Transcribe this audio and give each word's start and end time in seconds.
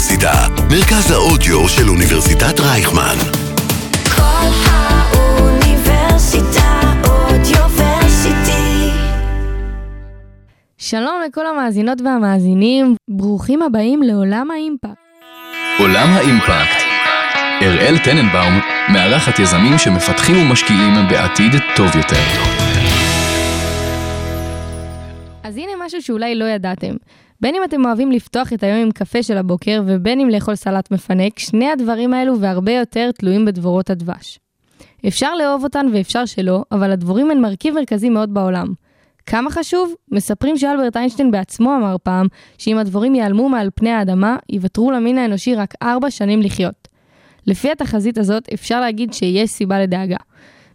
האוניברסיטה, 0.00 0.46
מרכז 0.70 1.10
האודיו 1.10 1.68
של 1.68 1.88
אוניברסיטת 1.88 2.60
רייכמן. 2.60 3.16
כל 4.16 4.48
האוניברסיטה 4.66 6.80
אודיוורסיטי. 7.08 8.90
שלום 10.78 11.20
לכל 11.26 11.46
המאזינות 11.46 12.00
והמאזינים, 12.00 12.94
ברוכים 13.10 13.62
הבאים 13.62 14.02
לעולם 14.02 14.50
האימפקט. 14.50 14.90
עולם 15.78 16.08
האימפקט. 16.08 16.82
אראל 17.62 17.98
טננבאום 17.98 18.60
מארחת 18.92 19.38
יזמים 19.38 19.78
שמפתחים 19.78 20.36
ומשקיעים 20.36 20.94
בעתיד 21.10 21.52
טוב 21.76 21.96
יותר. 21.96 22.24
אז 25.42 25.56
הנה 25.56 25.72
משהו 25.86 26.02
שאולי 26.02 26.34
לא 26.34 26.44
ידעתם. 26.44 26.94
בין 27.40 27.54
אם 27.54 27.64
אתם 27.64 27.84
אוהבים 27.84 28.12
לפתוח 28.12 28.52
את 28.52 28.62
היום 28.62 28.78
עם 28.78 28.90
קפה 28.90 29.22
של 29.22 29.36
הבוקר 29.36 29.82
ובין 29.86 30.20
אם 30.20 30.28
לאכול 30.28 30.54
סלט 30.54 30.90
מפנק, 30.90 31.38
שני 31.38 31.70
הדברים 31.70 32.14
האלו 32.14 32.40
והרבה 32.40 32.72
יותר 32.72 33.10
תלויים 33.12 33.44
בדבורות 33.44 33.90
הדבש. 33.90 34.38
אפשר 35.08 35.34
לאהוב 35.34 35.64
אותן 35.64 35.86
ואפשר 35.92 36.24
שלא, 36.24 36.64
אבל 36.72 36.90
הדבורים 36.90 37.30
הן 37.30 37.40
מרכיב 37.40 37.74
מרכזי 37.74 38.08
מאוד 38.08 38.34
בעולם. 38.34 38.66
כמה 39.26 39.50
חשוב? 39.50 39.94
מספרים 40.12 40.56
שאלברט 40.58 40.96
איינשטיין 40.96 41.30
בעצמו 41.30 41.76
אמר 41.76 41.96
פעם, 42.02 42.26
שאם 42.58 42.78
הדבורים 42.78 43.14
ייעלמו 43.14 43.48
מעל 43.48 43.70
פני 43.74 43.90
האדמה, 43.90 44.36
יוותרו 44.48 44.90
למין 44.90 45.18
האנושי 45.18 45.54
רק 45.54 45.74
ארבע 45.82 46.10
שנים 46.10 46.42
לחיות. 46.42 46.88
לפי 47.46 47.70
התחזית 47.70 48.18
הזאת, 48.18 48.48
אפשר 48.54 48.80
להגיד 48.80 49.12
שיש 49.12 49.50
סיבה 49.50 49.80
לדאגה. 49.80 50.16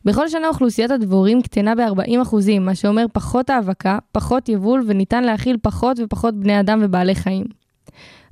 בכל 0.06 0.30
שנה 0.30 0.48
אוכלוסיית 0.48 0.92
הדבורים 0.92 1.42
קטנה 1.42 1.76
ב-40%, 1.76 2.60
מה 2.60 2.76
שאומר 2.76 3.06
פחות 3.14 3.50
האבקה, 3.50 4.00
פחות 4.12 4.50
יבול 4.50 4.84
וניתן 4.88 5.24
להכיל 5.24 5.58
פחות 5.62 6.00
ופחות 6.04 6.40
בני 6.40 6.60
אדם 6.60 6.80
ובעלי 6.84 7.16
חיים. 7.16 7.46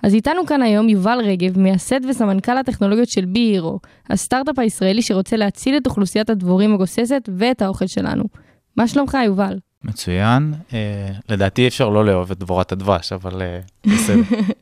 אז 0.03 0.13
איתנו 0.13 0.45
כאן 0.45 0.61
היום 0.61 0.89
יובל 0.89 1.19
רגב, 1.23 1.59
מייסד 1.59 1.99
וסמנכ"ל 2.09 2.57
הטכנולוגיות 2.57 3.09
של 3.09 3.25
בי 3.25 3.39
הירו, 3.39 3.79
הסטארט-אפ 4.09 4.59
הישראלי 4.59 5.01
שרוצה 5.01 5.35
להציל 5.37 5.77
את 5.77 5.87
אוכלוסיית 5.87 6.29
הדבורים 6.29 6.73
הגוססת 6.73 7.29
ואת 7.37 7.61
האוכל 7.61 7.87
שלנו. 7.87 8.23
מה 8.77 8.87
שלומך, 8.87 9.17
יובל? 9.25 9.59
מצוין. 9.83 10.53
אה, 10.73 11.09
לדעתי 11.29 11.67
אפשר 11.67 11.89
לא 11.89 12.05
לאהוב 12.05 12.31
את 12.31 12.39
דבורת 12.39 12.71
הדבש, 12.71 13.13
אבל 13.13 13.41
אה, 13.41 13.59
בסדר. 13.85 14.21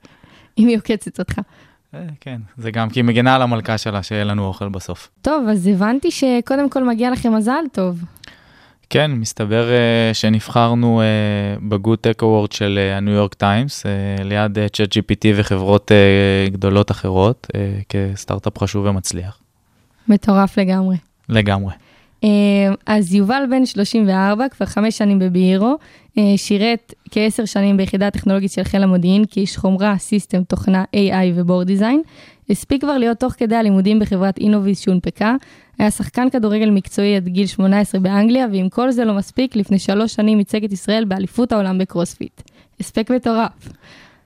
אם 0.58 0.68
היא 0.68 0.78
עוקצת 0.78 1.20
אותך. 1.20 1.40
אה, 1.96 2.00
כן, 2.22 2.42
זה 2.58 2.72
גם 2.72 2.90
כי 2.90 3.00
היא 3.00 3.06
מגינה 3.06 3.36
על 3.36 3.42
המלכה 3.42 3.78
שלה, 3.78 4.04
שיהיה 4.04 4.24
לנו 4.24 4.46
אוכל 4.46 4.70
בסוף. 4.70 5.10
טוב, 5.22 5.48
אז 5.50 5.68
הבנתי 5.68 6.12
שקודם 6.12 6.70
כל 6.70 6.84
מגיע 6.84 7.12
לכם 7.12 7.34
מזל 7.34 7.64
טוב. 7.72 8.04
כן, 8.90 9.12
מסתבר 9.12 9.72
אה, 9.72 10.14
שנבחרנו 10.14 11.02
אה, 11.02 11.06
ב 11.70 11.76
Good 11.76 12.00
Tech 12.00 12.22
Award 12.22 12.52
של 12.52 12.92
הניו 12.98 13.14
יורק 13.14 13.34
טיימס, 13.34 13.86
ליד 14.24 14.58
ChatGPT 14.74 15.28
וחברות 15.36 15.92
אה, 15.92 16.50
גדולות 16.50 16.92
אחרות, 16.92 17.48
אה, 17.56 17.80
כסטארט-אפ 17.90 18.60
חשוב 18.60 18.86
ומצליח. 18.86 19.40
מטורף 20.08 20.58
לגמרי. 20.58 20.98
לגמרי. 21.30 21.74
אה, 22.24 22.30
אז 22.86 23.14
יובל 23.14 23.44
בן 23.50 23.66
34, 23.66 24.50
כבר 24.50 24.66
חמש 24.66 24.98
שנים 24.98 25.20
ב 25.20 25.26
BeeHero, 25.26 25.78
אה, 26.18 26.24
שירת 26.38 26.94
כעשר 27.12 27.46
שנים 27.46 27.78
ביחידה 27.78 28.08
הטכנולוגית 28.08 28.52
של 28.52 28.64
חיל 28.64 28.84
המודיעין, 28.84 29.26
כאיש 29.32 29.58
חומרה, 29.58 29.98
system, 29.98 30.44
תוכנה, 30.44 30.84
AI 30.96 31.32
ו 31.36 31.41
board 31.41 31.68
design. 31.68 32.02
הספיק 32.50 32.82
כבר 32.82 32.98
להיות 32.98 33.20
תוך 33.20 33.34
כדי 33.34 33.56
הלימודים 33.56 34.00
בחברת 34.00 34.38
אינוביס 34.38 34.80
שהונפקה. 34.82 35.36
היה 35.80 35.92
שחקן 35.92 36.30
כדורגל 36.30 36.70
מקצועי 36.70 37.16
עד 37.16 37.28
גיל 37.28 37.48
18 37.48 38.02
באנגליה, 38.02 38.48
ואם 38.52 38.68
כל 38.72 38.92
זה 38.92 39.06
לא 39.06 39.14
מספיק, 39.14 39.56
לפני 39.56 39.80
שלוש 39.80 40.14
שנים 40.14 40.40
ייצג 40.40 40.64
את 40.64 40.72
ישראל 40.72 41.06
באליפות 41.06 41.52
העולם 41.52 41.78
בקרוספיט. 41.78 42.42
הספק 42.80 43.12
מטורף. 43.12 43.70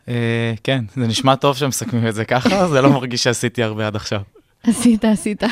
אה, 0.08 0.54
כן, 0.64 0.84
זה 0.96 1.08
נשמע 1.08 1.36
טוב 1.36 1.58
שמסכמים 1.58 2.08
את 2.08 2.16
זה 2.16 2.26
ככה, 2.26 2.68
זה 2.68 2.82
לא 2.82 2.90
מרגיש 2.90 3.24
שעשיתי 3.24 3.64
הרבה 3.64 3.88
עד 3.88 3.96
עכשיו. 3.96 4.22
עשית, 4.64 5.06
עשית. 5.06 5.44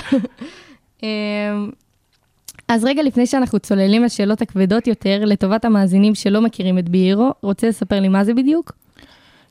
אז 2.67 2.85
רגע 2.85 3.03
לפני 3.03 3.27
שאנחנו 3.27 3.59
צוללים 3.59 4.03
לשאלות 4.03 4.41
הכבדות 4.41 4.87
יותר, 4.87 5.25
לטובת 5.25 5.65
המאזינים 5.65 6.15
שלא 6.15 6.41
מכירים 6.41 6.79
את 6.79 6.89
בירו, 6.89 7.33
רוצה 7.41 7.67
לספר 7.67 7.99
לי 7.99 8.07
מה 8.07 8.23
זה 8.23 8.33
בדיוק? 8.33 8.71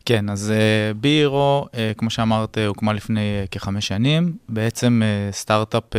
כן, 0.05 0.31
אז 0.31 0.53
uh, 0.53 0.97
בירו, 0.97 1.67
uh, 1.73 1.77
כמו 1.99 2.11
שאמרת, 2.11 2.59
הוקמה 2.67 2.93
לפני 2.93 3.21
uh, 3.45 3.49
כחמש 3.49 3.87
שנים, 3.87 4.33
בעצם 4.49 5.03
uh, 5.03 5.35
סטארט-אפ 5.35 5.83
uh, 5.93 5.97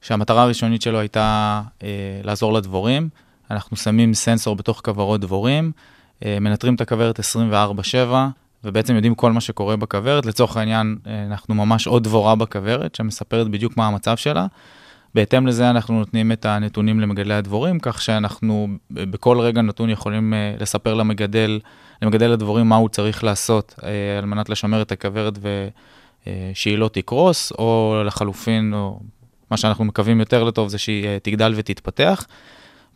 שהמטרה 0.00 0.42
הראשונית 0.42 0.82
שלו 0.82 0.98
הייתה 0.98 1.62
uh, 1.78 1.82
לעזור 2.24 2.52
לדבורים. 2.52 3.08
אנחנו 3.50 3.76
שמים 3.76 4.14
סנסור 4.14 4.56
בתוך 4.56 4.80
כוורות 4.84 5.20
דבורים, 5.20 5.72
uh, 6.20 6.24
מנטרים 6.40 6.74
את 6.74 6.80
הכוורת 6.80 7.20
24/7, 7.20 7.92
ובעצם 8.64 8.94
יודעים 8.94 9.14
כל 9.14 9.32
מה 9.32 9.40
שקורה 9.40 9.76
בכוורת. 9.76 10.26
לצורך 10.26 10.56
העניין, 10.56 10.96
אנחנו 11.26 11.54
ממש 11.54 11.86
עוד 11.86 12.04
דבורה 12.04 12.34
בכוורת, 12.34 12.94
שמספרת 12.94 13.48
בדיוק 13.48 13.76
מה 13.76 13.86
המצב 13.86 14.16
שלה. 14.16 14.46
בהתאם 15.14 15.46
לזה 15.46 15.70
אנחנו 15.70 15.98
נותנים 15.98 16.32
את 16.32 16.44
הנתונים 16.44 17.00
למגדלי 17.00 17.34
הדבורים, 17.34 17.78
כך 17.78 18.02
שאנחנו 18.02 18.68
בכל 18.90 19.40
רגע 19.40 19.62
נתון 19.62 19.90
יכולים 19.90 20.34
אה, 20.34 20.54
לספר 20.60 20.94
למגדל, 20.94 21.60
למגדל 22.02 22.32
הדבורים 22.32 22.68
מה 22.68 22.76
הוא 22.76 22.88
צריך 22.88 23.24
לעשות 23.24 23.74
אה, 23.82 24.18
על 24.18 24.24
מנת 24.24 24.48
לשמר 24.48 24.82
את 24.82 24.92
הכוורת 24.92 25.38
ושהיא 26.26 26.78
לא 26.78 26.90
תקרוס, 26.92 27.52
או 27.52 28.02
לחלופין, 28.06 28.74
או 28.74 29.00
מה 29.50 29.56
שאנחנו 29.56 29.84
מקווים 29.84 30.20
יותר 30.20 30.44
לטוב 30.44 30.68
זה 30.68 30.78
שהיא 30.78 31.06
אה, 31.06 31.18
תגדל 31.22 31.52
ותתפתח. 31.56 32.26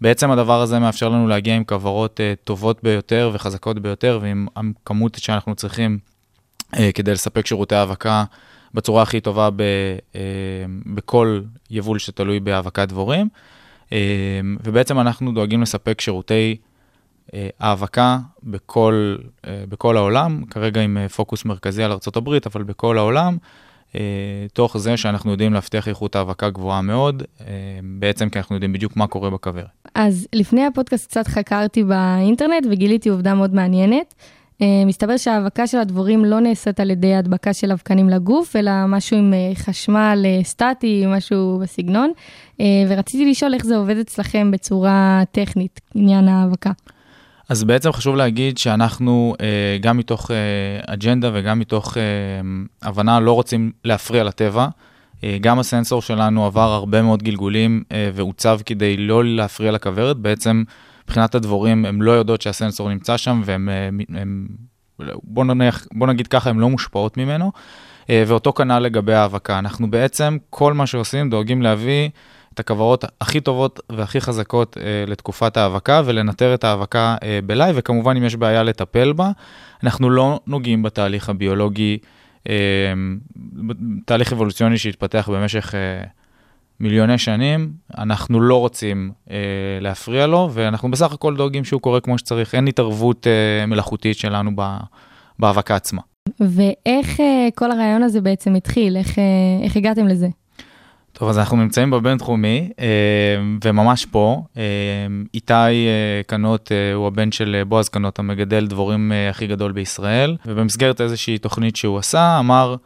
בעצם 0.01 0.31
הדבר 0.31 0.61
הזה 0.61 0.79
מאפשר 0.79 1.09
לנו 1.09 1.29
להגיע 1.29 1.57
עם 1.57 1.65
כוורות 1.65 2.21
טובות 2.45 2.83
ביותר 2.83 3.31
וחזקות 3.35 3.79
ביותר, 3.79 4.19
ועם 4.23 4.47
הכמות 4.57 5.15
שאנחנו 5.15 5.55
צריכים 5.55 5.99
כדי 6.95 7.13
לספק 7.13 7.47
שירותי 7.47 7.75
האבקה 7.75 8.25
בצורה 8.75 9.03
הכי 9.03 9.21
טובה 9.21 9.51
ב, 9.51 9.63
אה, 10.15 10.21
בכל 10.87 11.41
יבול 11.71 11.99
שתלוי 11.99 12.41
בהאבקת 12.41 12.89
דבורים. 12.89 13.29
אה, 13.93 13.99
ובעצם 14.65 15.01
אנחנו 15.01 15.33
דואגים 15.33 15.63
לספק 15.63 16.01
שירותי 16.01 16.57
אה, 17.35 17.49
האבקה 17.61 18.19
בכל, 18.43 19.17
בכל 19.69 19.97
העולם, 19.97 20.45
כרגע 20.51 20.81
עם 20.81 20.99
פוקוס 21.17 21.45
מרכזי 21.45 21.83
על 21.83 21.93
ארה"ב, 21.93 22.29
אבל 22.47 22.63
בכל 22.63 22.99
העולם, 22.99 23.37
תוך 24.53 24.79
זה 24.79 24.97
שאנחנו 24.97 25.31
יודעים 25.31 25.53
להבטיח 25.53 25.89
איכות 25.89 26.17
האבקה 26.17 26.51
גבוהה 26.51 26.83
מאוד, 26.83 27.23
בעצם 27.83 28.29
כי 28.29 28.39
אנחנו 28.39 28.55
יודעים 28.55 28.73
בדיוק 28.73 28.97
מה 28.97 29.07
קורה 29.07 29.31
בכוורת. 29.31 29.67
אז 29.95 30.29
לפני 30.33 30.67
הפודקאסט 30.67 31.11
קצת 31.11 31.29
חקרתי 31.29 31.85
באינטרנט 31.85 32.67
וגיליתי 32.71 33.09
עובדה 33.09 33.35
מאוד 33.35 33.55
מעניינת. 33.55 34.15
Uh, 34.61 34.65
מסתבר 34.87 35.17
שהאבקה 35.17 35.67
של 35.67 35.79
הדבורים 35.79 36.25
לא 36.25 36.41
נעשית 36.41 36.81
על 36.81 36.91
ידי 36.91 37.15
הדבקה 37.15 37.53
של 37.53 37.73
אבקנים 37.73 38.09
לגוף, 38.09 38.57
אלא 38.57 38.73
משהו 38.89 39.17
עם 39.17 39.33
uh, 39.33 39.59
חשמל 39.59 40.25
uh, 40.25 40.45
סטטי, 40.45 41.05
משהו 41.07 41.59
בסגנון. 41.63 42.13
ורציתי 42.89 43.31
לשאול 43.31 43.55
איך 43.55 43.65
זה 43.65 43.77
עובד 43.77 43.97
אצלכם 43.97 44.51
בצורה 44.51 45.23
טכנית, 45.33 45.81
עניין 45.95 46.29
האבקה. 46.29 46.71
אז 47.49 47.65
בעצם 47.65 47.93
חשוב 47.93 48.17
להגיד 48.17 48.59
שאנחנו, 48.59 49.35
גם 49.81 49.97
מתוך 49.97 50.31
אג'נדה 50.87 51.31
וגם 51.35 51.59
מתוך 51.59 51.97
הבנה, 52.83 53.21
לא 53.21 53.33
רוצים 53.33 53.73
להפריע 53.85 54.25
לטבע. 54.25 54.67
גם 55.41 55.59
הסנסור 55.59 56.03
שלנו 56.03 56.47
עבר 56.47 56.73
הרבה 56.73 57.03
מאוד 57.03 57.23
גלגולים 57.23 57.83
ועוצב 58.15 58.59
כדי 58.67 58.97
לא 58.97 59.25
להפריע 59.25 59.73
לכוורת, 59.73 60.17
בעצם 60.17 60.63
מבחינת 61.05 61.35
הדבורים, 61.35 61.85
הן 61.85 62.03
לא 62.03 62.13
יודעות 62.13 62.43
שהסנסור 62.43 62.89
נמצא 62.89 63.17
שם, 63.17 63.43
והן, 63.45 63.69
אה, 63.69 63.89
הם, 64.21 64.47
בוא, 65.23 65.45
נניח, 65.45 65.87
בוא 65.93 66.07
נגיד 66.07 66.27
ככה, 66.27 66.51
הן 66.51 66.59
לא 66.59 66.71
מושפעות 66.71 67.17
ממנו. 67.17 67.53
אה, 68.11 68.25
ואותו 68.27 68.53
כנ"ל 68.53 68.79
לגבי 68.79 69.15
האבקה. 69.15 69.59
אנחנו 69.59 69.91
בעצם, 69.91 70.37
כל 70.51 70.73
מה 70.73 70.87
שעושים, 70.87 71.31
דואגים 71.31 71.63
להביא 71.63 72.09
את 72.55 72.61
הכוורות 72.61 73.05
הכי 73.21 73.41
טובות 73.41 73.81
והכי 73.93 74.21
חזקות 74.21 74.79
אה, 74.81 75.05
לתקופת 75.07 75.57
האבקה, 75.57 76.03
ולנטר 76.05 76.55
את 76.55 76.65
האבקה 76.65 77.17
אה, 77.23 77.39
בלייב, 77.47 77.77
וכמובן, 77.79 78.17
אם 78.17 78.25
יש 78.25 78.37
בעיה, 78.37 78.63
לטפל 78.63 79.13
בה. 79.13 79.31
אנחנו 79.83 80.11
לא 80.11 80.41
נוגעים 80.47 80.83
בתהליך 80.83 81.29
הביולוגי, 81.29 81.99
אה, 82.49 82.55
תהליך 84.05 84.33
אבולוציוני 84.33 84.79
שהתפתח 84.79 85.29
במשך... 85.33 85.75
אה, 85.75 86.05
מיליוני 86.81 87.19
שנים, 87.19 87.73
אנחנו 87.99 88.41
לא 88.41 88.61
רוצים 88.61 89.13
אה, 89.31 89.37
להפריע 89.81 90.27
לו, 90.27 90.51
ואנחנו 90.53 90.91
בסך 90.91 91.13
הכל 91.13 91.37
דואגים 91.37 91.65
שהוא 91.65 91.81
קורה 91.81 92.01
כמו 92.01 92.19
שצריך, 92.19 92.55
אין 92.55 92.67
התערבות 92.67 93.27
אה, 93.27 93.67
מלאכותית 93.67 94.19
שלנו 94.19 94.51
בהאבקה 95.39 95.77
עצמה. 95.77 96.01
ואיך 96.41 97.21
אה, 97.21 97.49
כל 97.55 97.71
הרעיון 97.71 98.03
הזה 98.03 98.21
בעצם 98.21 98.55
התחיל? 98.55 98.97
איך, 98.97 99.19
אה, 99.19 99.25
איך 99.65 99.77
הגעתם 99.77 100.09
לזה? 100.09 100.29
טוב, 101.13 101.29
אז 101.29 101.39
אנחנו 101.39 101.57
נמצאים 101.57 101.91
בבינתחומי, 101.91 102.71
אה, 102.79 102.87
וממש 103.65 104.07
פה, 104.07 104.43
אה, 104.57 104.63
איתי 105.35 105.53
אה, 105.53 106.21
קנות 106.27 106.73
אה, 106.73 106.95
הוא 106.95 107.07
הבן 107.07 107.33
של 107.33 107.57
אה, 107.59 107.65
בועז 107.65 107.89
קנות, 107.89 108.19
המגדל 108.19 108.67
דבורים 108.67 109.13
אה, 109.13 109.31
הכי 109.31 109.47
גדול 109.47 109.73
בישראל, 109.73 110.37
ובמסגרת 110.47 111.01
איזושהי 111.01 111.39
תוכנית 111.39 111.77
שהוא 111.77 111.99
עשה, 111.99 112.39
אמר, 112.39 112.77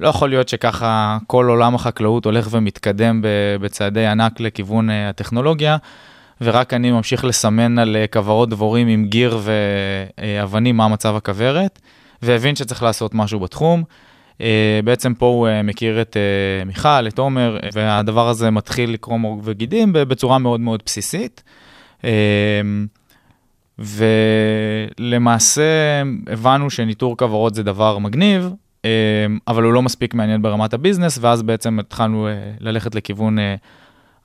לא 0.00 0.08
יכול 0.08 0.28
להיות 0.28 0.48
שככה 0.48 1.18
כל 1.26 1.48
עולם 1.48 1.74
החקלאות 1.74 2.24
הולך 2.24 2.48
ומתקדם 2.50 3.20
בצעדי 3.60 4.06
ענק 4.06 4.40
לכיוון 4.40 4.90
אה, 4.90 5.08
הטכנולוגיה, 5.08 5.76
ורק 6.40 6.74
אני 6.74 6.90
ממשיך 6.90 7.24
לסמן 7.24 7.78
על 7.78 7.96
אה, 7.96 8.06
כוורות 8.06 8.50
דבורים 8.50 8.88
עם 8.88 9.04
גיר 9.04 9.38
ואבנים 10.18 10.76
מה 10.76 10.88
מצב 10.88 11.16
הכוורת. 11.16 11.80
והבין 12.24 12.56
שצריך 12.56 12.82
לעשות 12.82 13.14
משהו 13.14 13.40
בתחום. 13.40 13.84
אה, 14.40 14.80
בעצם 14.84 15.14
פה 15.14 15.26
הוא 15.26 15.48
אה, 15.48 15.62
מכיר 15.62 16.02
את 16.02 16.16
אה, 16.16 16.64
מיכל, 16.64 17.08
את 17.08 17.18
עומר, 17.18 17.58
והדבר 17.72 18.28
הזה 18.28 18.50
מתחיל 18.50 18.90
לקרום 18.90 19.22
עור 19.22 19.40
וגידים 19.44 19.92
בצורה 19.92 20.38
מאוד 20.38 20.60
מאוד 20.60 20.82
בסיסית. 20.86 21.42
ולמעשה 24.98 26.02
הבנו 26.26 26.70
שניטור 26.70 27.16
כוורות 27.16 27.54
זה 27.54 27.62
דבר 27.62 27.98
מגניב, 27.98 28.50
אבל 29.48 29.62
הוא 29.62 29.72
לא 29.72 29.82
מספיק 29.82 30.14
מעניין 30.14 30.42
ברמת 30.42 30.74
הביזנס, 30.74 31.18
ואז 31.20 31.42
בעצם 31.42 31.78
התחלנו 31.78 32.28
ללכת 32.60 32.94
לכיוון 32.94 33.38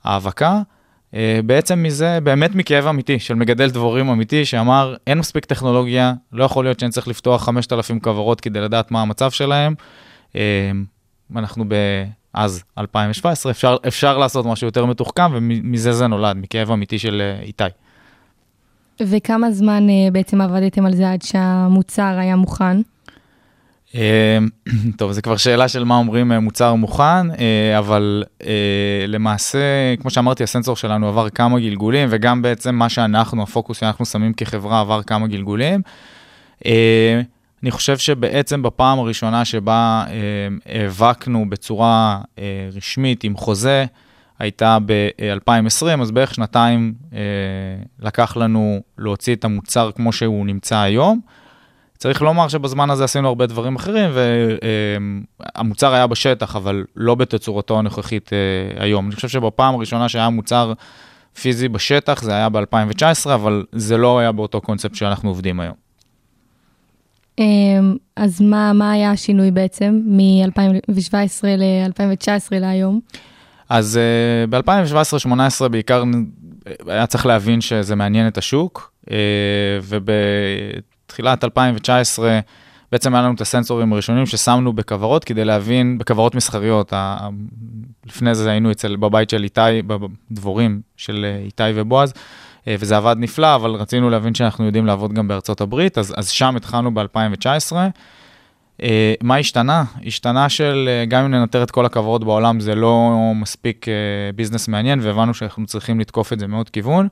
האבקה. 0.04 0.60
בעצם 1.46 1.82
מזה, 1.82 2.18
באמת 2.22 2.54
מכאב 2.54 2.86
אמיתי 2.86 3.18
של 3.18 3.34
מגדל 3.34 3.70
דבורים 3.70 4.08
אמיתי, 4.08 4.44
שאמר, 4.44 4.96
אין 5.06 5.18
מספיק 5.18 5.44
טכנולוגיה, 5.44 6.12
לא 6.32 6.44
יכול 6.44 6.64
להיות 6.64 6.80
שאני 6.80 6.90
צריך 6.90 7.08
לפתוח 7.08 7.44
5,000 7.44 8.00
כוורות 8.00 8.40
כדי 8.40 8.60
לדעת 8.60 8.90
מה 8.90 9.02
המצב 9.02 9.30
שלהם. 9.30 9.74
אנחנו 11.36 11.64
באז 12.34 12.64
2017, 12.78 13.52
אפשר, 13.52 13.76
אפשר 13.88 14.18
לעשות 14.18 14.46
משהו 14.46 14.66
יותר 14.66 14.86
מתוחכם, 14.86 15.32
ומזה 15.34 15.92
זה 15.92 16.06
נולד, 16.06 16.36
מכאב 16.36 16.70
אמיתי 16.70 16.98
של 16.98 17.22
איתי. 17.42 17.64
וכמה 19.00 19.50
זמן 19.50 19.86
בעצם 20.12 20.40
עבדתם 20.40 20.86
על 20.86 20.94
זה 20.94 21.12
עד 21.12 21.22
שהמוצר 21.22 22.16
היה 22.18 22.36
מוכן? 22.36 22.76
טוב, 24.98 25.12
זו 25.12 25.22
כבר 25.22 25.36
שאלה 25.36 25.68
של 25.68 25.84
מה 25.84 25.96
אומרים 25.96 26.32
מוצר 26.32 26.74
מוכן, 26.74 27.26
אבל 27.78 28.24
למעשה, 29.08 29.58
כמו 30.00 30.10
שאמרתי, 30.10 30.42
הסנסור 30.42 30.76
שלנו 30.76 31.08
עבר 31.08 31.28
כמה 31.30 31.60
גלגולים, 31.60 32.08
וגם 32.10 32.42
בעצם 32.42 32.74
מה 32.74 32.88
שאנחנו, 32.88 33.42
הפוקוס 33.42 33.80
שאנחנו 33.80 34.06
שמים 34.06 34.32
כחברה 34.32 34.80
עבר 34.80 35.02
כמה 35.02 35.26
גלגולים. 35.26 35.80
אני 37.62 37.70
חושב 37.70 37.98
שבעצם 37.98 38.62
בפעם 38.62 38.98
הראשונה 38.98 39.44
שבה 39.44 40.04
האבקנו 40.66 41.50
בצורה 41.50 42.20
רשמית 42.76 43.24
עם 43.24 43.36
חוזה, 43.36 43.84
הייתה 44.38 44.78
ב-2020, 44.86 46.02
אז 46.02 46.10
בערך 46.10 46.34
שנתיים 46.34 46.94
לקח 48.00 48.36
לנו 48.36 48.80
להוציא 48.98 49.34
את 49.34 49.44
המוצר 49.44 49.90
כמו 49.96 50.12
שהוא 50.12 50.46
נמצא 50.46 50.78
היום. 50.78 51.20
צריך 52.00 52.22
לומר 52.22 52.48
שבזמן 52.48 52.90
הזה 52.90 53.04
עשינו 53.04 53.28
הרבה 53.28 53.46
דברים 53.46 53.76
אחרים, 53.76 54.10
והמוצר 55.56 55.94
היה 55.94 56.06
בשטח, 56.06 56.56
אבל 56.56 56.84
לא 56.96 57.14
בתצורתו 57.14 57.78
הנוכחית 57.78 58.30
אה, 58.32 58.82
היום. 58.84 59.06
אני 59.06 59.14
חושב 59.14 59.28
שבפעם 59.28 59.74
הראשונה 59.74 60.08
שהיה 60.08 60.30
מוצר 60.30 60.72
פיזי 61.40 61.68
בשטח, 61.68 62.22
זה 62.22 62.32
היה 62.32 62.48
ב-2019, 62.48 63.34
אבל 63.34 63.64
זה 63.72 63.96
לא 63.96 64.18
היה 64.18 64.32
באותו 64.32 64.60
קונספט 64.60 64.94
שאנחנו 64.94 65.30
עובדים 65.30 65.60
היום. 65.60 65.74
אמ, 67.38 67.96
אז 68.16 68.40
מה, 68.40 68.72
מה 68.72 68.92
היה 68.92 69.10
השינוי 69.10 69.50
בעצם 69.50 70.00
מ-2017 70.04 71.44
ל-2019 71.44 72.50
להיום? 72.50 73.00
אז 73.68 73.98
uh, 73.98 74.50
ב-2017-2018 74.50 75.68
בעיקר 75.68 76.04
היה 76.86 77.06
צריך 77.06 77.26
להבין 77.26 77.60
שזה 77.60 77.96
מעניין 77.96 78.26
את 78.26 78.38
השוק, 78.38 78.92
וב... 79.82 80.10
תחילת 81.10 81.44
2019, 81.44 82.40
בעצם 82.92 83.14
היה 83.14 83.22
לנו 83.22 83.34
את 83.34 83.40
הסנסורים 83.40 83.92
הראשונים 83.92 84.26
ששמנו 84.26 84.72
בכוורות 84.72 85.24
כדי 85.24 85.44
להבין, 85.44 85.98
בכוורות 85.98 86.34
מסחריות. 86.34 86.92
לפני 88.06 88.34
זה 88.34 88.50
היינו 88.50 88.70
אצל, 88.70 88.96
בבית 88.96 89.30
של 89.30 89.44
איתי, 89.44 89.60
בדבורים 89.86 90.80
של 90.96 91.26
אה, 91.28 91.44
איתי 91.44 91.62
ובועז, 91.74 92.12
אה, 92.68 92.74
וזה 92.78 92.96
עבד 92.96 93.16
נפלא, 93.18 93.54
אבל 93.54 93.70
רצינו 93.70 94.10
להבין 94.10 94.34
שאנחנו 94.34 94.64
יודעים 94.64 94.86
לעבוד 94.86 95.12
גם 95.12 95.28
בארצות 95.28 95.60
הברית, 95.60 95.98
אז, 95.98 96.14
אז 96.16 96.28
שם 96.28 96.56
התחלנו 96.56 96.94
ב-2019. 96.94 97.76
אה, 98.82 99.14
מה 99.22 99.36
השתנה? 99.36 99.84
השתנה 100.06 100.48
של 100.48 100.88
גם 101.08 101.24
אם 101.24 101.30
ננטר 101.30 101.62
את 101.62 101.70
כל 101.70 101.86
הכוורות 101.86 102.24
בעולם, 102.24 102.60
זה 102.60 102.74
לא 102.74 103.12
מספיק 103.34 103.86
ביזנס 104.34 104.68
מעניין, 104.68 105.00
והבנו 105.02 105.34
שאנחנו 105.34 105.66
צריכים 105.66 106.00
לתקוף 106.00 106.32
את 106.32 106.38
זה 106.38 106.46
מעוד 106.46 106.70
כיוון. 106.70 107.08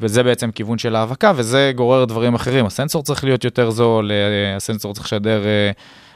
וזה 0.00 0.22
בעצם 0.22 0.50
כיוון 0.50 0.78
של 0.78 0.96
האבקה, 0.96 1.32
וזה 1.36 1.72
גורר 1.76 2.04
דברים 2.04 2.34
אחרים. 2.34 2.66
הסנסור 2.66 3.02
צריך 3.02 3.24
להיות 3.24 3.44
יותר 3.44 3.70
זול, 3.70 4.10
אה, 4.12 4.56
הסנסור 4.56 4.94
צריך 4.94 5.06
לשדר 5.06 5.44
אה, 5.44 5.70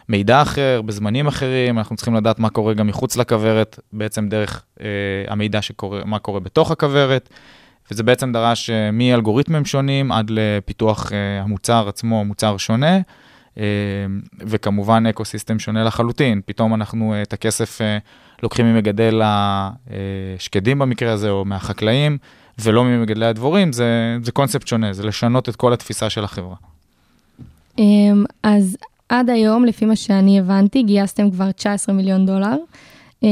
מידע 0.08 0.42
אחר, 0.42 0.82
בזמנים 0.82 1.26
אחרים, 1.26 1.78
אנחנו 1.78 1.96
צריכים 1.96 2.14
לדעת 2.14 2.38
מה 2.38 2.50
קורה 2.50 2.74
גם 2.74 2.86
מחוץ 2.86 3.16
לכוורת, 3.16 3.78
בעצם 3.92 4.28
דרך 4.28 4.64
אה, 4.80 4.86
המידע 5.28 5.62
שקורה, 5.62 6.00
מה 6.04 6.18
קורה 6.18 6.40
בתוך 6.40 6.70
הכוורת, 6.70 7.28
וזה 7.90 8.02
בעצם 8.02 8.32
דרש 8.32 8.70
מאלגוריתמים 8.92 9.64
שונים 9.64 10.12
עד 10.12 10.30
לפיתוח 10.30 11.12
המוצר 11.42 11.88
עצמו, 11.88 12.24
מוצר 12.24 12.56
שונה. 12.56 12.98
וכמובן 14.40 15.06
אקו 15.06 15.24
סיסטם 15.24 15.58
שונה 15.58 15.84
לחלוטין, 15.84 16.40
פתאום 16.46 16.74
אנחנו 16.74 17.14
את 17.22 17.32
הכסף 17.32 17.80
לוקחים 18.42 18.66
ממגדל 18.66 19.22
השקדים 19.24 20.78
במקרה 20.78 21.12
הזה, 21.12 21.30
או 21.30 21.44
מהחקלאים, 21.44 22.18
ולא 22.62 22.84
ממגדלי 22.84 23.26
הדבורים, 23.26 23.72
זה, 23.72 24.16
זה 24.22 24.32
קונספט 24.32 24.66
שונה, 24.66 24.92
זה 24.92 25.06
לשנות 25.06 25.48
את 25.48 25.56
כל 25.56 25.72
התפיסה 25.72 26.10
של 26.10 26.24
החברה. 26.24 26.54
אמ, 27.78 28.24
אז 28.42 28.76
עד 29.08 29.30
היום, 29.30 29.64
לפי 29.64 29.84
מה 29.84 29.96
שאני 29.96 30.38
הבנתי, 30.38 30.82
גייסתם 30.82 31.30
כבר 31.30 31.50
19 31.50 31.94
מיליון 31.94 32.26
דולר, 32.26 32.56
אמ, 33.22 33.28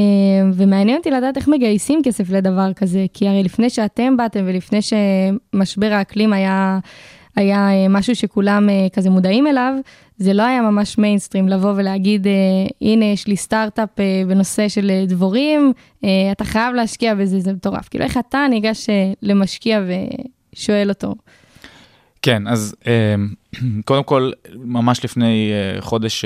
ומעניין 0.54 0.96
אותי 0.98 1.10
לדעת 1.10 1.36
איך 1.36 1.48
מגייסים 1.48 2.00
כסף 2.04 2.30
לדבר 2.30 2.72
כזה, 2.72 3.06
כי 3.14 3.28
הרי 3.28 3.42
לפני 3.42 3.70
שאתם 3.70 4.16
באתם 4.16 4.44
ולפני 4.46 4.78
שמשבר 4.82 5.92
האקלים 5.92 6.32
היה... 6.32 6.78
היה 7.36 7.70
אה, 7.70 7.88
משהו 7.88 8.14
שכולם 8.14 8.68
אה, 8.68 8.86
כזה 8.92 9.10
מודעים 9.10 9.46
אליו, 9.46 9.74
זה 10.18 10.32
לא 10.32 10.42
היה 10.42 10.62
ממש 10.62 10.98
מיינסטרים 10.98 11.48
לבוא 11.48 11.72
ולהגיד, 11.76 12.26
אה, 12.26 12.32
הנה, 12.80 13.04
יש 13.04 13.26
לי 13.26 13.36
סטארט-אפ 13.36 13.88
בנושא 14.26 14.68
של 14.68 15.04
דבורים, 15.08 15.72
אתה 16.32 16.44
חייב 16.44 16.74
להשקיע 16.74 17.14
בזה, 17.14 17.40
זה 17.40 17.52
מטורף. 17.52 17.88
כאילו, 17.88 18.04
איך 18.04 18.18
אתה 18.28 18.46
ניגש 18.50 18.86
למשקיע 19.22 19.80
ושואל 20.54 20.88
אותו? 20.88 21.14
כן, 22.22 22.48
אז 22.48 22.74
קודם 23.84 24.02
כל, 24.02 24.30
ממש 24.54 25.04
לפני 25.04 25.52
חודש 25.80 26.24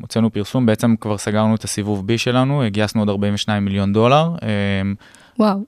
הוצאנו 0.00 0.32
פרסום, 0.32 0.66
בעצם 0.66 0.94
כבר 1.00 1.18
סגרנו 1.18 1.54
את 1.54 1.64
הסיבוב 1.64 2.04
B 2.10 2.18
שלנו, 2.18 2.62
גייסנו 2.66 3.02
עוד 3.02 3.08
42 3.08 3.64
מיליון 3.64 3.92
דולר. 3.92 4.28
וואו. 5.38 5.58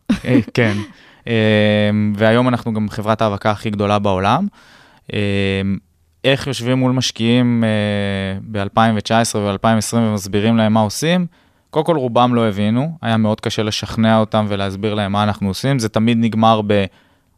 כן. 0.54 0.76
אמ, 1.26 2.12
והיום 2.16 2.48
אנחנו 2.48 2.72
גם 2.72 2.88
חברת 2.90 3.22
ההאבקה 3.22 3.50
הכי 3.50 3.70
גדולה 3.70 3.98
בעולם. 3.98 4.46
אמ, 5.12 5.18
איך 6.24 6.46
יושבים 6.46 6.78
מול 6.78 6.92
משקיעים 6.92 7.64
אה, 7.64 8.40
ב-2019 8.50 9.36
ו-2020 9.36 9.96
ומסבירים 9.96 10.56
להם 10.56 10.72
מה 10.72 10.80
עושים? 10.80 11.26
קודם 11.70 11.86
כל 11.86 11.96
רובם 11.96 12.34
לא 12.34 12.48
הבינו, 12.48 12.98
היה 13.02 13.16
מאוד 13.16 13.40
קשה 13.40 13.62
לשכנע 13.62 14.18
אותם 14.18 14.46
ולהסביר 14.48 14.94
להם 14.94 15.12
מה 15.12 15.22
אנחנו 15.22 15.48
עושים, 15.48 15.78
זה 15.78 15.88
תמיד 15.88 16.18
נגמר 16.20 16.60
ב... 16.66 16.84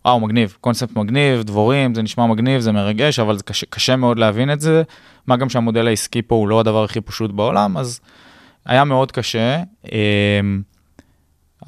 וואו, 0.04 0.20
מגניב, 0.20 0.56
קונספט 0.60 0.96
מגניב, 0.96 1.42
דבורים, 1.42 1.94
זה 1.94 2.02
נשמע 2.02 2.26
מגניב, 2.26 2.60
זה 2.60 2.72
מרגש, 2.72 3.18
אבל 3.18 3.36
זה 3.36 3.42
קשה, 3.42 3.66
קשה 3.66 3.96
מאוד 3.96 4.18
להבין 4.18 4.52
את 4.52 4.60
זה, 4.60 4.82
מה 5.26 5.36
גם 5.36 5.48
שהמודל 5.48 5.86
העסקי 5.86 6.22
פה 6.22 6.34
הוא 6.34 6.48
לא 6.48 6.60
הדבר 6.60 6.84
הכי 6.84 7.00
פשוט 7.00 7.30
בעולם, 7.30 7.76
אז 7.76 8.00
היה 8.66 8.84
מאוד 8.84 9.12
קשה. 9.12 9.62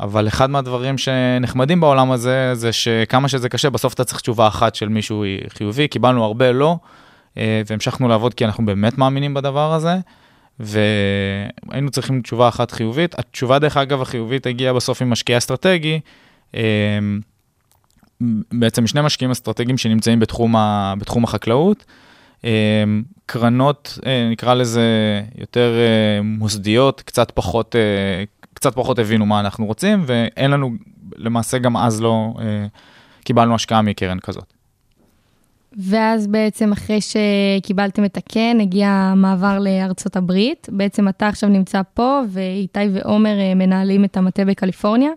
אבל 0.01 0.29
אחד 0.29 0.51
מהדברים 0.51 0.99
שנחמדים 0.99 1.81
בעולם 1.81 2.11
הזה, 2.11 2.55
זה 2.55 2.73
שכמה 2.73 3.29
שזה 3.29 3.49
קשה, 3.49 3.71
בסוף 3.71 3.95
אתה 3.95 4.05
צריך 4.05 4.21
תשובה 4.21 4.49
אחת 4.49 4.75
של 4.75 4.89
מישהו 4.89 5.25
חיובי, 5.49 5.89
קיבלנו 5.89 6.25
הרבה 6.25 6.53
לא, 6.53 6.77
אה, 7.39 7.63
והמשכנו 7.67 8.09
לעבוד 8.09 8.35
כי 8.35 8.45
אנחנו 8.45 8.67
באמת 8.67 8.99
מאמינים 8.99 9.35
בדבר 9.35 9.73
הזה, 9.73 9.97
והיינו 10.61 11.91
צריכים 11.91 12.23
תשובה 12.23 12.49
אחת 12.49 12.71
חיובית. 12.71 13.19
התשובה, 13.19 13.59
דרך 13.59 13.77
אגב, 13.77 14.03
החיובית 14.03 14.47
הגיעה 14.47 14.73
בסוף 14.73 15.03
עם 15.03 15.11
משקיע 15.11 15.39
אסטרטגי, 15.39 16.01
אה, 16.55 16.99
בעצם 18.53 18.85
משני 18.85 19.01
משקיעים 19.01 19.31
אסטרטגיים 19.31 19.79
שנמצאים 19.79 20.21
בתחום, 20.21 20.57
ה, 20.57 20.95
בתחום 20.99 21.25
החקלאות. 21.25 21.85
אה, 22.45 22.85
קרנות, 23.27 23.99
נקרא 24.31 24.55
לזה, 24.55 24.83
יותר 25.39 25.75
מוסדיות, 26.25 27.01
קצת 27.01 27.31
פחות, 27.35 27.75
קצת 28.67 28.77
פחות 28.77 28.99
הבינו 28.99 29.27
מה 29.27 29.41
אנחנו 29.41 29.67
רוצים, 29.67 30.03
ואין 30.07 30.51
לנו, 30.51 30.71
למעשה 31.17 31.59
גם 31.59 31.77
אז 31.77 32.01
לא 32.01 32.35
אה, 32.39 32.67
קיבלנו 33.25 33.55
השקעה 33.55 33.83
מקרן 33.83 34.19
כזאת. 34.21 34.53
ואז 35.79 36.27
בעצם 36.27 36.73
אחרי 36.73 36.99
שקיבלתם 37.01 38.05
את 38.05 38.17
הקן, 38.17 38.59
הגיע 38.61 38.89
המעבר 38.89 39.59
לארצות 39.59 40.17
הברית. 40.17 40.69
בעצם 40.73 41.09
אתה 41.09 41.29
עכשיו 41.29 41.49
נמצא 41.49 41.81
פה, 41.95 42.21
ואיתי 42.29 42.81
ועומר 42.93 43.39
אה, 43.39 43.55
מנהלים 43.55 44.05
את 44.05 44.17
המטה 44.17 44.45
בקליפורניה. 44.45 45.11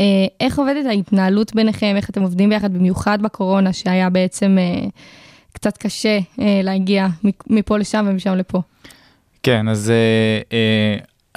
אה, 0.00 0.04
איך 0.40 0.58
עובדת 0.58 0.86
ההתנהלות 0.86 1.54
ביניכם, 1.54 1.94
איך 1.96 2.10
אתם 2.10 2.22
עובדים 2.22 2.48
ביחד, 2.48 2.74
במיוחד 2.74 3.22
בקורונה, 3.22 3.72
שהיה 3.72 4.10
בעצם 4.10 4.56
אה, 4.60 4.88
קצת 5.52 5.76
קשה 5.76 6.18
להגיע 6.38 7.06
מפה 7.46 7.78
לשם 7.78 8.06
ומשם 8.08 8.34
לפה? 8.34 8.62
כן, 9.42 9.68
אז 9.68 9.92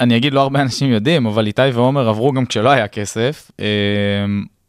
אני 0.00 0.16
אגיד, 0.16 0.32
לא 0.32 0.40
הרבה 0.40 0.62
אנשים 0.62 0.90
יודעים, 0.90 1.26
אבל 1.26 1.46
איתי 1.46 1.62
ועומר 1.72 2.08
עברו 2.08 2.32
גם 2.32 2.46
כשלא 2.46 2.70
היה 2.70 2.88
כסף, 2.88 3.50
אה, 3.60 3.66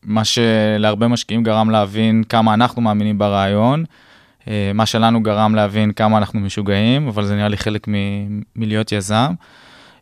מה 0.04 0.26
שלהרבה 0.26 1.08
משקיעים 1.08 1.44
גרם 1.44 1.70
להבין 1.70 2.24
כמה 2.30 2.54
אנחנו 2.54 2.82
מאמינים 2.82 3.18
ברעיון. 3.18 3.84
אה, 4.48 4.72
מה 4.74 4.86
שלנו 4.86 5.24
גרם 5.24 5.56
להבין 5.56 5.92
כמה 5.92 6.18
אנחנו 6.18 6.40
משוגעים, 6.40 7.08
אבל 7.08 7.26
זה 7.26 7.36
נראה 7.36 7.48
לי 7.48 7.58
חלק 7.58 7.88
מ- 7.88 8.42
מלהיות 8.56 8.92
יזם. 8.92 9.34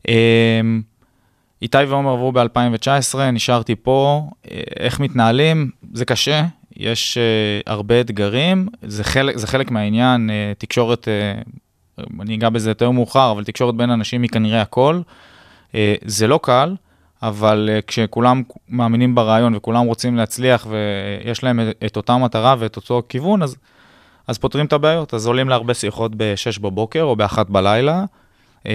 אה, 0.08 0.62
איתי 1.62 1.78
ועומר 1.78 2.12
עברו 2.12 2.32
ב-2019, 2.32 3.16
נשארתי 3.34 3.76
פה, 3.76 4.30
איך 4.80 5.00
מתנהלים? 5.00 5.70
זה 5.94 6.06
קשה, 6.06 6.46
יש 6.78 7.18
הרבה 7.66 8.02
אתגרים, 8.02 8.68
זה 8.82 9.04
חלק, 9.04 9.38
זה 9.38 9.48
חלק 9.48 9.72
מהעניין, 9.72 10.30
תקשורת, 10.58 11.08
אני 12.22 12.36
אגע 12.36 12.50
בזה 12.50 12.70
יותר 12.70 12.92
מאוחר, 12.92 13.32
אבל 13.32 13.44
תקשורת 13.44 13.76
בין 13.76 13.90
אנשים 13.90 14.22
היא 14.22 14.30
כנראה 14.30 14.62
הכל. 14.62 15.02
Uh, 15.72 15.76
זה 16.06 16.28
לא 16.28 16.40
קל, 16.44 16.76
אבל 17.22 17.70
uh, 17.72 17.86
כשכולם 17.88 18.44
מאמינים 18.70 19.16
ברעיון 19.16 19.56
וכולם 19.56 19.86
רוצים 19.86 20.16
להצליח 20.16 20.68
ויש 20.70 21.44
להם 21.44 21.60
את, 21.86 21.98
אותה 21.98 22.18
מטרה 22.18 22.56
ואת 22.60 22.76
אותו 22.76 23.02
כיוון, 23.10 23.44
אז, 23.44 23.56
אז 24.28 24.38
פותרים 24.38 24.66
את 24.66 24.74
הבעיות, 24.74 25.14
אז 25.14 25.28
עולים 25.28 25.50
להרבה 25.50 25.74
שיחות 25.74 26.12
ב-6 26.18 26.62
בבוקר 26.62 27.02
או 27.02 27.16
ב-1 27.16 27.44
בלילה, 27.50 28.06
uh, 28.64 28.68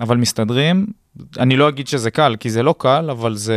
אבל 0.00 0.16
מסתדרים, 0.16 0.86
אני 1.38 1.56
לא 1.56 1.68
אגיד 1.68 1.88
שזה 1.88 2.10
קל, 2.10 2.36
כי 2.40 2.50
זה 2.50 2.62
לא 2.62 2.74
קל, 2.78 3.10
אבל 3.10 3.34
זה, 3.34 3.56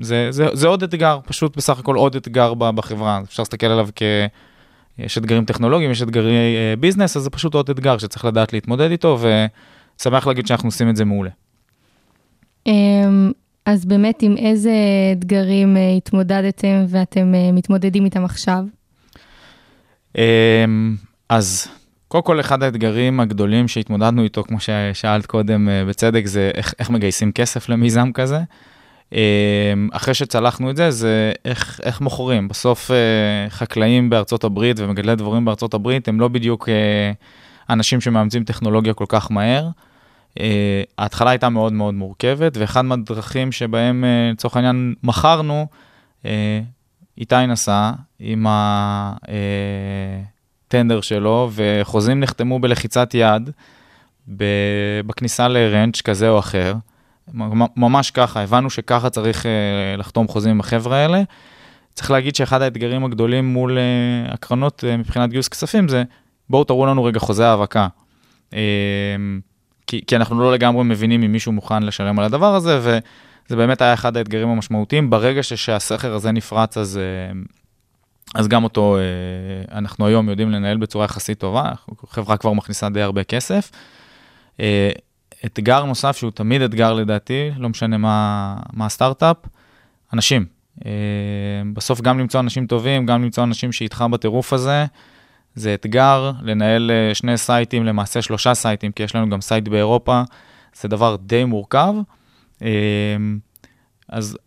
זה, 0.00 0.26
זה, 0.30 0.46
זה 0.52 0.68
עוד 0.68 0.82
אתגר, 0.82 1.18
פשוט 1.24 1.56
בסך 1.56 1.78
הכל 1.78 1.96
עוד 1.96 2.16
אתגר 2.16 2.54
בחברה. 2.54 3.20
אפשר 3.24 3.42
להסתכל 3.42 3.66
עליו 3.66 3.88
כ... 3.96 4.02
יש 4.98 5.18
אתגרים 5.18 5.44
טכנולוגיים, 5.44 5.90
יש 5.90 6.02
אתגרי 6.02 6.32
uh, 6.32 6.80
ביזנס, 6.80 7.16
אז 7.16 7.22
זה 7.22 7.30
פשוט 7.30 7.54
עוד 7.54 7.70
אתגר 7.70 7.98
שצריך 7.98 8.24
לדעת 8.24 8.52
להתמודד 8.52 8.90
איתו, 8.90 9.18
ושמח 9.98 10.26
להגיד 10.26 10.46
שאנחנו 10.46 10.68
עושים 10.68 10.90
את 10.90 10.96
זה 10.96 11.04
מעולה. 11.04 11.30
אמ, 12.66 13.32
אז 13.66 13.84
באמת, 13.84 14.22
עם 14.22 14.36
איזה 14.36 14.72
אתגרים 15.12 15.76
uh, 15.76 15.96
התמודדתם 15.96 16.84
ואתם 16.88 17.32
uh, 17.34 17.52
מתמודדים 17.52 18.04
איתם 18.04 18.24
עכשיו? 18.24 18.64
Um, 20.16 20.20
אז 21.28 21.68
קודם 22.08 22.24
כל, 22.24 22.40
אחד 22.40 22.62
האתגרים 22.62 23.20
הגדולים 23.20 23.68
שהתמודדנו 23.68 24.22
איתו, 24.22 24.44
כמו 24.44 24.58
ששאלת 24.60 25.26
קודם 25.26 25.68
אה, 25.68 25.84
בצדק, 25.84 26.26
זה 26.26 26.50
איך, 26.54 26.74
איך 26.78 26.90
מגייסים 26.90 27.32
כסף 27.32 27.68
למיזם 27.68 28.12
כזה. 28.12 28.38
אה, 29.14 29.74
אחרי 29.92 30.14
שצלחנו 30.14 30.70
את 30.70 30.76
זה, 30.76 30.90
זה 30.90 31.32
איך, 31.44 31.80
איך 31.82 32.00
מוכרים. 32.00 32.48
בסוף 32.48 32.90
אה, 32.90 32.96
חקלאים 33.50 34.10
בארצות 34.10 34.44
הברית 34.44 34.76
ומגדלי 34.80 35.16
דבורים 35.16 35.44
בארצות 35.44 35.74
הברית 35.74 36.08
הם 36.08 36.20
לא 36.20 36.28
בדיוק 36.28 36.68
אנשים 37.70 38.00
שמאמצים 38.00 38.44
טכנולוגיה 38.44 38.94
כל 38.94 39.06
כך 39.08 39.30
מהר. 39.30 39.68
ההתחלה 40.98 41.30
הייתה 41.30 41.48
מאוד 41.48 41.72
מאוד 41.72 41.94
מורכבת, 41.94 42.56
ואחד 42.56 42.82
מהדרכים 42.82 43.52
שבהם 43.52 44.04
לצורך 44.32 44.56
העניין 44.56 44.94
מכרנו, 45.02 45.66
איתי 47.18 47.46
נסע 47.48 47.90
עם. 48.18 48.46
הטנדר 50.74 51.00
שלו, 51.00 51.50
וחוזים 51.54 52.20
נחתמו 52.20 52.58
בלחיצת 52.58 53.14
יד 53.14 53.50
בכניסה 55.06 55.48
לרנץ' 55.48 56.00
כזה 56.00 56.28
או 56.28 56.38
אחר. 56.38 56.74
ממש 57.76 58.10
ככה, 58.10 58.42
הבנו 58.42 58.70
שככה 58.70 59.10
צריך 59.10 59.42
uh, 59.42 59.98
לחתום 59.98 60.28
חוזים 60.28 60.50
עם 60.50 60.60
החבר'ה 60.60 60.96
האלה. 60.96 61.22
צריך 61.94 62.10
להגיד 62.10 62.34
שאחד 62.34 62.62
האתגרים 62.62 63.04
הגדולים 63.04 63.44
מול 63.44 63.78
uh, 63.78 64.34
הקרנות 64.34 64.84
uh, 64.84 64.96
מבחינת 64.96 65.30
גיוס 65.30 65.48
כספים 65.48 65.88
זה, 65.88 66.02
בואו 66.50 66.64
תראו 66.64 66.86
לנו 66.86 67.04
רגע 67.04 67.20
חוזה 67.20 67.48
האבקה. 67.48 67.88
כי, 69.86 70.00
כי 70.06 70.16
אנחנו 70.16 70.40
לא 70.40 70.52
לגמרי 70.52 70.84
מבינים 70.84 71.22
אם 71.22 71.32
מישהו 71.32 71.52
מוכן 71.52 71.82
לשלם 71.82 72.18
על 72.18 72.24
הדבר 72.24 72.54
הזה, 72.54 72.78
וזה 72.78 73.56
באמת 73.56 73.82
היה 73.82 73.94
אחד 73.94 74.16
האתגרים 74.16 74.48
המשמעותיים. 74.48 75.10
ברגע 75.10 75.42
שהסכר 75.42 76.14
הזה 76.14 76.32
נפרץ, 76.32 76.78
אז 76.78 77.00
אז 78.34 78.48
גם 78.48 78.64
אותו 78.64 78.96
אה, 78.96 79.78
אנחנו 79.78 80.06
היום 80.06 80.28
יודעים 80.28 80.50
לנהל 80.50 80.76
בצורה 80.76 81.04
יחסית 81.04 81.38
טובה, 81.38 81.72
חברה 82.08 82.36
כבר 82.36 82.52
מכניסה 82.52 82.88
די 82.88 83.02
הרבה 83.02 83.24
כסף. 83.24 83.70
אה, 85.44 85.48
אתגר 85.48 85.84
נוסף 85.84 86.16
שהוא 86.16 86.30
תמיד 86.30 86.62
אתגר 86.62 86.92
לדעתי, 86.92 87.50
לא 87.56 87.68
משנה 87.68 87.98
מה, 87.98 88.56
מה 88.72 88.86
הסטארט-אפ, 88.86 89.36
אנשים. 90.12 90.46
אה, 90.86 90.90
בסוף 91.72 92.00
גם 92.00 92.18
למצוא 92.18 92.40
אנשים 92.40 92.66
טובים, 92.66 93.06
גם 93.06 93.22
למצוא 93.22 93.44
אנשים 93.44 93.72
שאיתך 93.72 94.04
בטירוף 94.10 94.52
הזה, 94.52 94.84
זה 95.54 95.74
אתגר 95.74 96.32
לנהל 96.42 96.90
שני 97.14 97.36
סייטים, 97.38 97.84
למעשה 97.84 98.22
שלושה 98.22 98.54
סייטים, 98.54 98.92
כי 98.92 99.02
יש 99.02 99.14
לנו 99.14 99.30
גם 99.30 99.40
site 99.40 99.68
באירופה, 99.68 100.22
זה 100.74 100.88
דבר 100.88 101.16
די 101.16 101.44
מורכב. 101.44 101.94
אז 104.08 104.38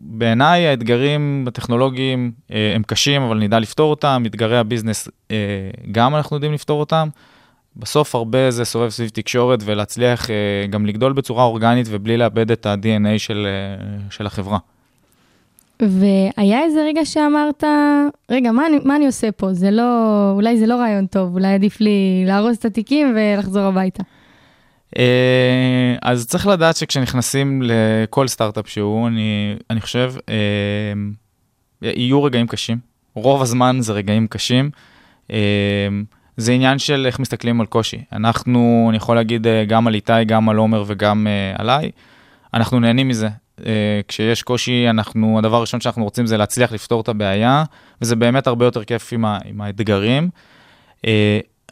בעיניי 0.00 0.66
האתגרים 0.66 1.44
הטכנולוגיים 1.48 2.32
אה, 2.50 2.72
הם 2.74 2.82
קשים, 2.82 3.22
אבל 3.22 3.38
נדע 3.38 3.58
לפתור 3.58 3.90
אותם, 3.90 4.22
אתגרי 4.26 4.58
ה 4.58 4.64
business 4.64 5.08
אה, 5.30 5.36
גם 5.92 6.16
אנחנו 6.16 6.36
יודעים 6.36 6.52
לפתור 6.52 6.80
אותם. 6.80 7.08
בסוף 7.76 8.14
הרבה 8.14 8.50
זה 8.50 8.64
סובב 8.64 8.88
סביב 8.88 9.08
תקשורת 9.08 9.60
ולהצליח 9.64 10.30
אה, 10.30 10.66
גם 10.70 10.86
לגדול 10.86 11.12
בצורה 11.12 11.44
אורגנית 11.44 11.86
ובלי 11.90 12.16
לאבד 12.16 12.50
את 12.50 12.66
ה-DNA 12.66 13.18
של, 13.18 13.46
של 14.10 14.26
החברה. 14.26 14.58
והיה 15.80 16.62
איזה 16.62 16.84
רגע 16.84 17.04
שאמרת, 17.04 17.64
רגע, 18.30 18.52
מה 18.52 18.66
אני, 18.66 18.78
מה 18.84 18.96
אני 18.96 19.06
עושה 19.06 19.32
פה? 19.32 19.52
זה 19.52 19.70
לא, 19.70 20.30
אולי 20.30 20.58
זה 20.58 20.66
לא 20.66 20.74
רעיון 20.74 21.06
טוב, 21.06 21.34
אולי 21.34 21.54
עדיף 21.54 21.80
לי 21.80 22.24
להרוס 22.26 22.58
את 22.58 22.64
התיקים 22.64 23.16
ולחזור 23.16 23.62
הביתה. 23.62 24.02
אה, 24.98 25.94
אז 26.02 26.26
צריך 26.26 26.46
לדעת 26.46 26.76
שכשנכנסים 26.76 27.62
לכל 27.64 28.28
סטארט-אפ 28.28 28.68
שהוא, 28.68 29.06
אני, 29.06 29.56
אני 29.70 29.80
חושב, 29.80 30.14
אה, 30.28 30.92
יהיו 31.82 32.22
רגעים 32.22 32.46
קשים. 32.46 32.78
רוב 33.14 33.42
הזמן 33.42 33.76
זה 33.80 33.92
רגעים 33.92 34.26
קשים. 34.26 34.70
אה, 36.38 36.44
זה 36.44 36.52
עניין 36.52 36.78
של 36.78 37.06
איך 37.06 37.18
מסתכלים 37.18 37.60
על 37.60 37.66
קושי. 37.66 38.04
אנחנו, 38.12 38.86
אני 38.88 38.96
יכול 38.96 39.16
להגיד 39.16 39.46
גם 39.68 39.86
על 39.86 39.94
איתי, 39.94 40.24
גם 40.26 40.48
על 40.48 40.56
עומר 40.56 40.84
וגם 40.86 41.26
עליי, 41.54 41.90
אנחנו 42.54 42.80
נהנים 42.80 43.08
מזה. 43.08 43.28
כשיש 44.08 44.42
קושי, 44.42 44.90
אנחנו, 44.90 45.38
הדבר 45.38 45.56
הראשון 45.56 45.80
שאנחנו 45.80 46.04
רוצים 46.04 46.26
זה 46.26 46.36
להצליח 46.36 46.72
לפתור 46.72 47.00
את 47.00 47.08
הבעיה, 47.08 47.64
וזה 48.02 48.16
באמת 48.16 48.46
הרבה 48.46 48.64
יותר 48.64 48.84
כיף 48.84 49.12
עם, 49.12 49.24
ה, 49.24 49.38
עם 49.44 49.60
האתגרים. 49.60 50.28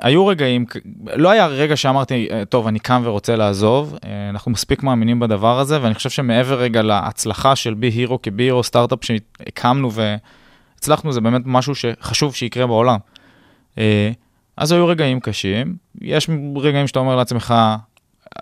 היו 0.01 0.27
רגעים, 0.27 0.67
לא 1.15 1.31
היה 1.31 1.47
רגע 1.47 1.77
שאמרתי, 1.77 2.29
אה, 2.31 2.45
טוב, 2.45 2.67
אני 2.67 2.79
קם 2.79 3.03
ורוצה 3.05 3.37
לעזוב, 3.37 3.99
אה, 4.05 4.29
אנחנו 4.31 4.51
מספיק 4.51 4.83
מאמינים 4.83 5.21
בדבר 5.21 5.59
הזה, 5.59 5.83
ואני 5.83 5.95
חושב 5.95 6.11
שמעבר 6.11 6.61
רגע 6.61 6.83
להצלחה 6.83 7.57
של 7.57 7.75
בי 7.75 7.89
הירו 7.89 8.23
כבי 8.23 8.43
הירו 8.43 8.63
סטארט-אפ 8.63 8.99
שהקמנו 9.05 9.91
והצלחנו, 9.93 11.13
זה 11.13 11.21
באמת 11.21 11.43
משהו 11.45 11.75
שחשוב 11.75 12.35
שיקרה 12.35 12.67
בעולם. 12.67 12.99
אה, 14.59 14.63
אז 14.63 14.73
היו 14.73 14.87
רגעים 14.87 15.21
קשים, 15.21 15.77
יש 16.01 16.31
רגעים 16.57 16.87
שאתה 16.87 16.99
אומר 16.99 17.17
לעצמך, 17.17 17.55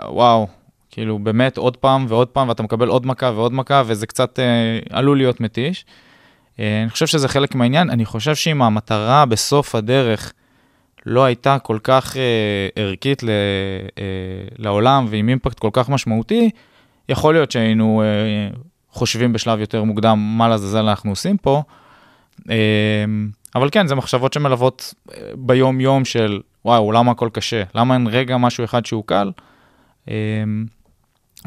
וואו, 0.05 0.47
כאילו 0.91 1.19
באמת 1.19 1.57
עוד 1.57 1.77
פעם 1.77 2.07
ועוד 2.09 2.29
פעם, 2.29 2.49
ואתה 2.49 2.63
מקבל 2.63 2.89
עוד 2.89 3.07
מכה 3.07 3.31
ועוד 3.35 3.53
מכה, 3.53 3.83
וזה 3.87 4.07
קצת 4.07 4.39
עלול 4.91 5.17
להיות 5.17 5.41
מתיש. 5.41 5.85
אני 6.59 6.91
חושב 6.91 7.07
שזה 7.07 7.29
חלק 7.29 7.55
מהעניין, 7.55 7.91
אני 7.91 8.05
חושב 8.05 8.35
שאם 8.35 8.63
המטרה 8.63 9.27
בסוף 9.27 9.75
הדרך, 9.75 10.33
לא 11.07 11.25
הייתה 11.25 11.59
כל 11.59 11.79
כך 11.83 12.17
אה, 12.17 12.69
ערכית 12.77 13.23
ל, 13.23 13.29
אה, 13.99 14.05
לעולם 14.59 15.07
ועם 15.09 15.29
אימפקט 15.29 15.59
כל 15.59 15.71
כך 15.73 15.89
משמעותי, 15.89 16.51
יכול 17.09 17.35
להיות 17.35 17.51
שהיינו 17.51 18.03
אה, 18.03 18.57
חושבים 18.91 19.33
בשלב 19.33 19.61
יותר 19.61 19.85
מוקדם 19.85 20.19
מה 20.39 20.49
לעזאזל 20.49 20.89
אנחנו 20.89 21.11
עושים 21.11 21.37
פה. 21.37 21.63
אה, 22.51 23.05
אבל 23.55 23.69
כן, 23.73 23.87
זה 23.87 23.95
מחשבות 23.95 24.33
שמלוות 24.33 24.95
אה, 25.13 25.21
ביום-יום 25.35 26.05
של 26.05 26.41
וואו, 26.65 26.93
למה 26.93 27.11
הכל 27.11 27.29
קשה? 27.33 27.63
למה 27.75 27.95
אין 27.95 28.07
רגע 28.07 28.37
משהו 28.37 28.65
אחד 28.65 28.87
שהוא 28.87 29.05
קל? 29.07 29.31
אה, 30.09 30.15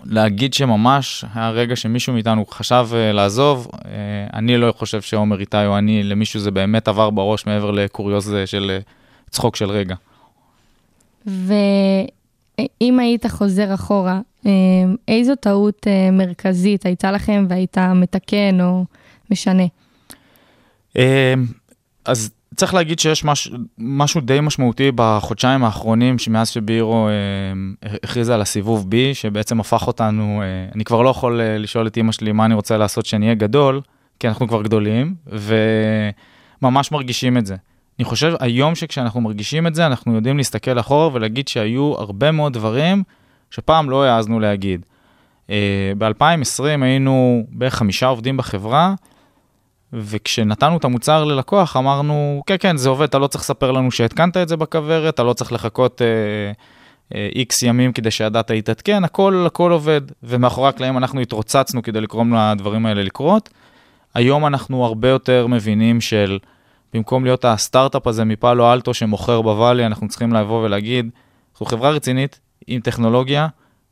להגיד 0.06 0.54
שממש 0.54 1.26
היה 1.34 1.50
רגע 1.50 1.76
שמישהו 1.76 2.14
מאיתנו 2.14 2.46
חשב 2.46 2.88
uh, 2.92 3.14
לעזוב, 3.14 3.68
uh, 3.74 3.88
אני 4.34 4.58
לא 4.58 4.72
חושב 4.78 5.02
שעומר 5.02 5.40
איתי 5.40 5.66
או 5.66 5.78
אני, 5.78 6.04
למישהו 6.04 6.40
זה 6.40 6.52
באמת 6.52 6.88
עבר 6.88 7.10
בראש 7.10 7.46
מעבר 7.46 7.72
לקוריוז 7.72 8.34
של 8.46 8.80
צחוק 9.30 9.56
של 9.56 9.70
רגע. 9.70 9.96
ואם 11.26 13.00
היית 13.00 13.26
חוזר 13.28 13.74
אחורה, 13.74 14.20
אה, 14.46 14.52
איזו 15.08 15.36
טעות 15.36 15.88
אה, 15.88 16.12
מרכזית 16.12 16.86
הייתה 16.86 17.12
לכם 17.12 17.46
והיית 17.50 17.78
מתקן 17.78 18.62
או 18.62 18.86
משנה? 19.32 19.64
אה, 22.08 22.12
אז 22.12 22.32
צריך 22.56 22.74
להגיד 22.74 23.00
שיש 23.00 23.26
מש, 23.26 23.52
משהו 23.78 24.22
די 24.22 24.40
משמעותי 24.42 24.92
בחודשיים 24.96 25.64
האחרונים, 25.64 26.20
שמאז 26.20 26.50
שבירו 26.50 27.08
אה, 27.08 27.14
הכריזה 28.04 28.34
על 28.34 28.42
הסיבוב 28.42 28.88
B, 28.92 28.96
שבעצם 29.14 29.60
הפך 29.60 29.88
אותנו, 29.88 30.42
אה, 30.42 30.74
אני 30.76 30.84
כבר 30.84 31.02
לא 31.02 31.10
יכול 31.10 31.42
אה, 31.42 31.58
לשאול 31.58 31.88
את 31.88 31.98
אימא 31.98 32.12
שלי 32.12 32.32
מה 32.32 32.46
אני 32.46 32.54
רוצה 32.54 32.78
לעשות 32.78 33.06
שאני 33.06 33.26
אהיה 33.26 33.36
גדול, 33.36 33.82
כי 34.20 34.28
אנחנו 34.28 34.48
כבר 34.48 34.62
גדולים, 34.62 35.16
וממש 36.62 36.92
מרגישים 36.92 37.38
את 37.38 37.46
זה. 37.46 37.56
אני 38.00 38.06
חושב 38.06 38.34
היום 38.40 38.76
שכשאנחנו 38.76 39.22
מרגישים 39.22 39.68
את 39.68 39.76
זה, 39.76 39.86
אנחנו 39.86 40.16
יודעים 40.16 40.38
להסתכל 40.38 40.80
אחורה 40.80 41.10
ולהגיד 41.14 41.48
שהיו 41.48 41.94
הרבה 41.98 42.32
מאוד 42.32 42.54
דברים 42.54 43.04
שפעם 43.52 43.90
לא 43.90 44.04
העזנו 44.04 44.40
להגיד. 44.40 44.86
Uh, 45.48 45.52
ב-2020 45.98 46.64
היינו 46.82 47.46
בערך 47.50 47.76
חמישה 47.76 48.08
עובדים 48.08 48.38
בחברה, 48.38 48.94
וכשנתנו 49.94 50.78
את 50.78 50.86
המוצר 50.86 51.24
ללקוח, 51.24 51.78
אמרנו, 51.78 52.44
כן, 52.46 52.56
כן, 52.60 52.78
זה 52.78 52.90
עובד, 52.90 53.08
אתה 53.08 53.20
לא 53.20 53.28
צריך 53.28 53.44
לספר 53.44 53.72
לנו 53.72 53.92
שהתקנת 53.92 54.38
את 54.38 54.50
זה 54.50 54.58
בכוורת, 54.58 55.14
אתה 55.14 55.24
לא 55.24 55.34
צריך 55.34 55.52
לחכות 55.52 56.02
איקס 57.36 57.64
uh, 57.64 57.66
uh, 57.66 57.70
ימים 57.70 57.94
כדי 57.94 58.12
שהדאטה 58.12 58.54
יתעדכן, 58.54 59.04
הכל, 59.04 59.44
הכל 59.48 59.72
עובד. 59.72 60.02
ומאחורי 60.24 60.70
הקלעים 60.70 60.98
אנחנו 60.98 61.22
התרוצצנו 61.22 61.84
כדי 61.84 62.02
לקרום 62.02 62.34
לדברים 62.36 62.86
האלה 62.86 63.04
לקרות. 63.04 63.50
היום 64.14 64.46
אנחנו 64.46 64.86
הרבה 64.86 65.10
יותר 65.10 65.48
מבינים 65.48 66.02
של, 66.02 66.40
במקום 66.94 67.24
להיות 67.24 67.46
הסטארט-אפ 67.46 68.08
הזה 68.08 68.26
מפאלו 68.26 68.74
אלטו 68.74 68.94
שמוכר 68.94 69.42
בוואלי, 69.42 69.86
אנחנו 69.86 70.08
צריכים 70.08 70.34
לבוא 70.34 70.64
ולהגיד, 70.66 71.10
זו 71.60 71.66
חברה 71.66 71.90
רצינית 71.90 72.40
עם 72.68 72.82
טכנולוגיה, 72.82 73.48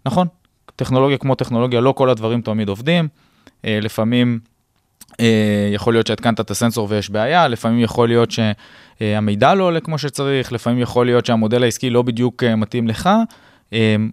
נכון, 0.05 0.27
טכנולוגיה 0.75 1.17
כמו 1.17 1.35
טכנולוגיה, 1.35 1.81
לא 1.81 1.91
כל 1.91 2.09
הדברים 2.09 2.41
תמיד 2.41 2.69
עובדים, 2.69 3.07
אה, 3.65 3.79
לפעמים 3.81 4.39
אה, 4.45 4.50
יכול 5.73 5.93
להיות 5.93 6.07
שהתקנת 6.07 6.39
את 6.39 6.51
הסנסור 6.51 6.87
ויש 6.89 7.09
בעיה, 7.09 7.47
לפעמים 7.47 7.79
יכול 7.79 8.07
להיות 8.07 8.29
שהמידע 8.31 9.53
לא 9.53 9.63
עולה 9.63 9.79
כמו 9.79 9.97
שצריך, 9.97 10.53
לפעמים 10.53 10.79
יכול 10.79 11.05
להיות 11.05 11.25
שהמודל 11.25 11.63
העסקי 11.63 11.89
לא 11.89 12.01
בדיוק 12.01 12.43
אה, 12.43 12.55
מתאים 12.55 12.87
לך. 12.87 13.09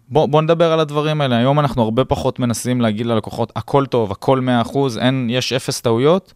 בוא, 0.09 0.26
בוא 0.26 0.43
נדבר 0.43 0.73
על 0.73 0.81
הדברים 0.81 1.21
האלה, 1.21 1.37
היום 1.37 1.61
אנחנו 1.61 1.83
הרבה 1.83 2.05
פחות 2.05 2.38
מנסים 2.38 2.81
להגיד 2.81 3.07
ללקוחות, 3.07 3.52
הכל 3.57 3.87
טוב, 3.87 4.12
הכל 4.12 4.40
100%, 4.67 4.76
אין, 5.00 5.26
יש 5.31 5.52
אפס 5.52 5.81
טעויות. 5.81 6.33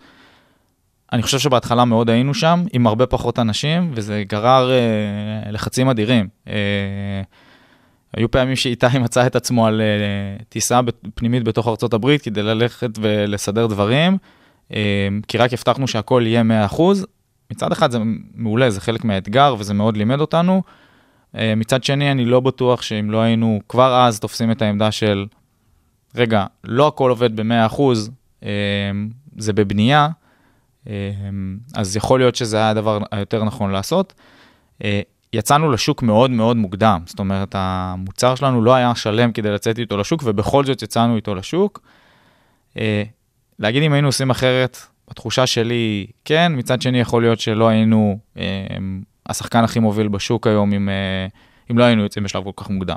אני 1.12 1.22
חושב 1.22 1.38
שבהתחלה 1.38 1.84
מאוד 1.84 2.10
היינו 2.10 2.34
שם, 2.34 2.64
עם 2.72 2.86
הרבה 2.86 3.06
פחות 3.06 3.38
אנשים, 3.38 3.90
וזה 3.94 4.22
גרר 4.26 4.70
אה, 4.70 5.50
לחצים 5.50 5.88
אדירים. 5.88 6.28
אה, 6.48 7.22
היו 8.16 8.30
פעמים 8.30 8.56
שאיתי 8.56 8.98
מצא 9.04 9.26
את 9.26 9.36
עצמו 9.36 9.66
על 9.66 9.80
uh, 9.80 10.44
טיסה 10.48 10.80
פנימית 11.14 11.44
בתוך 11.44 11.66
הברית 11.94 12.22
כדי 12.22 12.42
ללכת 12.42 12.90
ולסדר 13.00 13.66
דברים, 13.66 14.18
כי 15.28 15.38
רק 15.38 15.52
הבטחנו 15.52 15.88
שהכל 15.88 16.22
יהיה 16.26 16.42
100%. 16.68 16.82
מצד 17.50 17.72
אחד 17.72 17.90
זה 17.90 17.98
מעולה, 18.34 18.70
זה 18.70 18.80
חלק 18.80 19.04
מהאתגר 19.04 19.54
וזה 19.58 19.74
מאוד 19.74 19.96
לימד 19.96 20.20
אותנו. 20.20 20.62
Uh, 21.32 21.38
מצד 21.56 21.84
שני, 21.84 22.12
אני 22.12 22.24
לא 22.24 22.40
בטוח 22.40 22.82
שאם 22.82 23.10
לא 23.10 23.22
היינו 23.22 23.60
כבר 23.68 24.06
אז 24.06 24.20
תופסים 24.20 24.50
את 24.50 24.62
העמדה 24.62 24.90
של, 24.90 25.26
רגע, 26.14 26.46
לא 26.64 26.88
הכל 26.88 27.10
עובד 27.10 27.40
ב-100%, 27.40 27.74
uh, 28.40 28.44
זה 29.38 29.52
בבנייה, 29.52 30.08
אז 31.74 31.96
יכול 31.96 32.20
להיות 32.20 32.34
שזה 32.34 32.56
היה 32.56 32.70
הדבר 32.70 32.98
היותר 33.10 33.44
נכון 33.44 33.70
לעשות. 33.70 34.14
Uh, 34.78 34.84
יצאנו 35.32 35.70
לשוק 35.70 36.02
מאוד 36.02 36.30
מאוד 36.30 36.56
מוקדם, 36.56 37.02
זאת 37.06 37.18
אומרת, 37.18 37.54
המוצר 37.58 38.34
שלנו 38.34 38.62
לא 38.62 38.74
היה 38.74 38.94
שלם 38.94 39.32
כדי 39.32 39.50
לצאת 39.50 39.78
איתו 39.78 39.96
לשוק, 39.96 40.22
ובכל 40.24 40.64
זאת 40.64 40.82
יצאנו 40.82 41.16
איתו 41.16 41.34
לשוק. 41.34 41.80
אה, 43.52 43.56
להגיד 43.58 43.82
אם 43.82 43.92
היינו 43.92 44.08
עושים 44.08 44.30
אחרת, 44.30 44.78
התחושה 45.08 45.46
שלי 45.46 46.06
כן, 46.24 46.52
מצד 46.56 46.82
שני 46.82 47.00
יכול 47.00 47.22
להיות 47.22 47.40
שלא 47.40 47.68
היינו 47.68 48.18
אה, 48.38 48.42
השחקן 49.26 49.64
הכי 49.64 49.78
מוביל 49.78 50.08
בשוק 50.08 50.46
היום, 50.46 50.72
אם, 50.72 50.88
אה, 50.88 51.26
אם 51.70 51.78
לא 51.78 51.84
היינו 51.84 52.02
יוצאים 52.02 52.24
בשלב 52.24 52.44
כל 52.44 52.50
כך 52.56 52.70
מוקדם. 52.70 52.96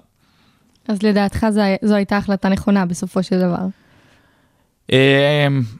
אז 0.87 1.03
לדעתך 1.03 1.45
זו, 1.49 1.61
זו 1.81 1.95
הייתה 1.95 2.17
החלטה 2.17 2.49
נכונה 2.49 2.85
בסופו 2.85 3.23
של 3.23 3.39
דבר. 3.39 3.65
אמ, 4.91 4.97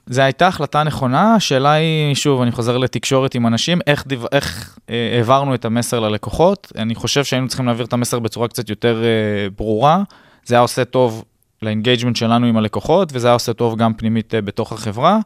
זו 0.06 0.22
הייתה 0.22 0.48
החלטה 0.48 0.84
נכונה, 0.84 1.36
השאלה 1.36 1.72
היא, 1.72 2.16
שוב, 2.16 2.42
אני 2.42 2.52
חוזר 2.52 2.78
לתקשורת 2.78 3.36
עם 3.36 3.48
אנשים, 3.48 3.80
איך, 3.88 4.08
דיו, 4.08 4.20
איך 4.32 4.78
אה, 4.90 5.16
העברנו 5.16 5.56
את 5.56 5.66
המסר 5.66 6.00
ללקוחות. 6.00 6.72
אני 6.78 6.96
חושב 6.96 7.24
שהיינו 7.24 7.48
צריכים 7.48 7.66
להעביר 7.66 7.86
את 7.86 7.94
המסר 7.94 8.20
בצורה 8.20 8.48
קצת 8.48 8.70
יותר 8.70 9.04
אה, 9.04 9.50
ברורה. 9.58 10.04
זה 10.46 10.56
היה 10.56 10.62
עושה 10.62 10.86
טוב 10.86 11.24
ל 11.66 11.70
engagement 11.70 12.16
שלנו 12.16 12.46
עם 12.46 12.58
הלקוחות, 12.58 13.10
וזה 13.14 13.28
היה 13.28 13.34
עושה 13.34 13.54
טוב 13.54 13.78
גם 13.78 13.94
פנימית 13.94 14.36
אה, 14.36 14.42
בתוך 14.42 14.72
החברה. 14.72 15.20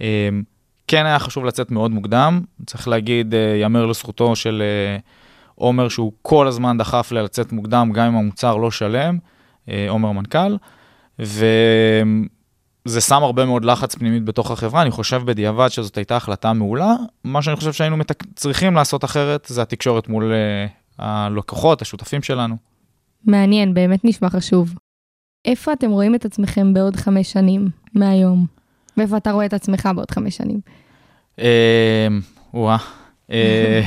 אה, 0.00 0.28
כן 0.88 1.06
היה 1.06 1.18
חשוב 1.18 1.44
לצאת 1.44 1.70
מאוד 1.70 1.90
מוקדם, 1.90 2.40
צריך 2.66 2.88
להגיד, 2.88 3.34
אה, 3.34 3.56
יאמר 3.60 3.86
לזכותו 3.86 4.36
של 4.36 4.62
עומר, 5.54 5.88
שהוא 5.88 6.12
כל 6.22 6.46
הזמן 6.46 6.78
דחף 6.78 7.12
לצאת 7.12 7.52
מוקדם, 7.52 7.90
גם 7.94 8.06
אם 8.06 8.16
המוצר 8.16 8.56
לא 8.56 8.70
שלם, 8.70 9.18
עומר 9.88 10.12
מנכ"ל. 10.12 10.56
ו... 11.22 11.46
זה 12.84 13.00
שם 13.00 13.22
הרבה 13.22 13.44
מאוד 13.44 13.64
לחץ 13.64 13.94
פנימית 13.94 14.24
בתוך 14.24 14.50
החברה, 14.50 14.82
אני 14.82 14.90
חושב 14.90 15.22
בדיעבד 15.24 15.68
שזאת 15.68 15.96
הייתה 15.96 16.16
החלטה 16.16 16.52
מעולה. 16.52 16.94
מה 17.24 17.42
שאני 17.42 17.56
חושב 17.56 17.72
שהיינו 17.72 17.96
מתק... 17.96 18.24
צריכים 18.34 18.74
לעשות 18.74 19.04
אחרת, 19.04 19.46
זה 19.48 19.62
התקשורת 19.62 20.08
מול 20.08 20.32
הלקוחות, 20.98 21.82
השותפים 21.82 22.22
שלנו. 22.22 22.56
מעניין, 23.24 23.74
באמת 23.74 24.04
נשמע 24.04 24.30
חשוב. 24.30 24.74
איפה 25.44 25.72
אתם 25.72 25.90
רואים 25.90 26.14
את 26.14 26.24
עצמכם 26.24 26.74
בעוד 26.74 26.96
חמש 26.96 27.32
שנים 27.32 27.68
מהיום? 27.94 28.46
ואיפה 28.96 29.16
אתה 29.16 29.30
רואה 29.30 29.46
את 29.46 29.52
עצמך 29.52 29.88
בעוד 29.94 30.10
חמש 30.10 30.36
שנים? 30.36 30.60
אה, 31.38 32.08
וואה. 32.54 32.76
אה, 33.30 33.82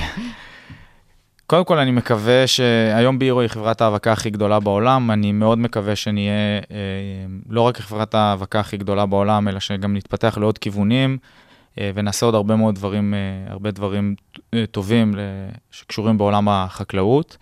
קודם 1.47 1.65
כל, 1.65 1.77
אני 1.77 1.91
מקווה 1.91 2.47
שהיום 2.47 3.19
בירו 3.19 3.41
היא 3.41 3.47
חברת 3.47 3.81
ההאבקה 3.81 4.11
הכי 4.11 4.29
גדולה 4.29 4.59
בעולם. 4.59 5.11
אני 5.11 5.31
מאוד 5.31 5.57
מקווה 5.57 5.95
שנהיה 5.95 6.59
אה, 6.71 6.75
לא 7.49 7.61
רק 7.61 7.77
חברת 7.77 8.15
ההאבקה 8.15 8.59
הכי 8.59 8.77
גדולה 8.77 9.05
בעולם, 9.05 9.47
אלא 9.47 9.59
שגם 9.59 9.95
נתפתח 9.95 10.37
לעוד 10.37 10.57
כיוונים 10.57 11.17
אה, 11.79 11.91
ונעשה 11.95 12.25
עוד 12.25 12.35
הרבה 12.35 12.55
מאוד 12.55 12.75
דברים, 12.75 13.13
אה, 13.13 13.51
הרבה 13.51 13.71
דברים 13.71 14.15
אה, 14.53 14.65
טובים 14.71 15.15
שקשורים 15.71 16.17
בעולם 16.17 16.49
החקלאות. 16.49 17.37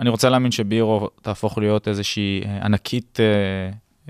אני 0.00 0.10
רוצה 0.10 0.28
להאמין 0.28 0.50
ש 0.50 0.63
BeeHero 0.63 1.08
תהפוך 1.22 1.58
להיות 1.58 1.88
איזושהי 1.88 2.42
אה, 2.44 2.58
ענקית 2.64 3.18
אה, 3.20 3.24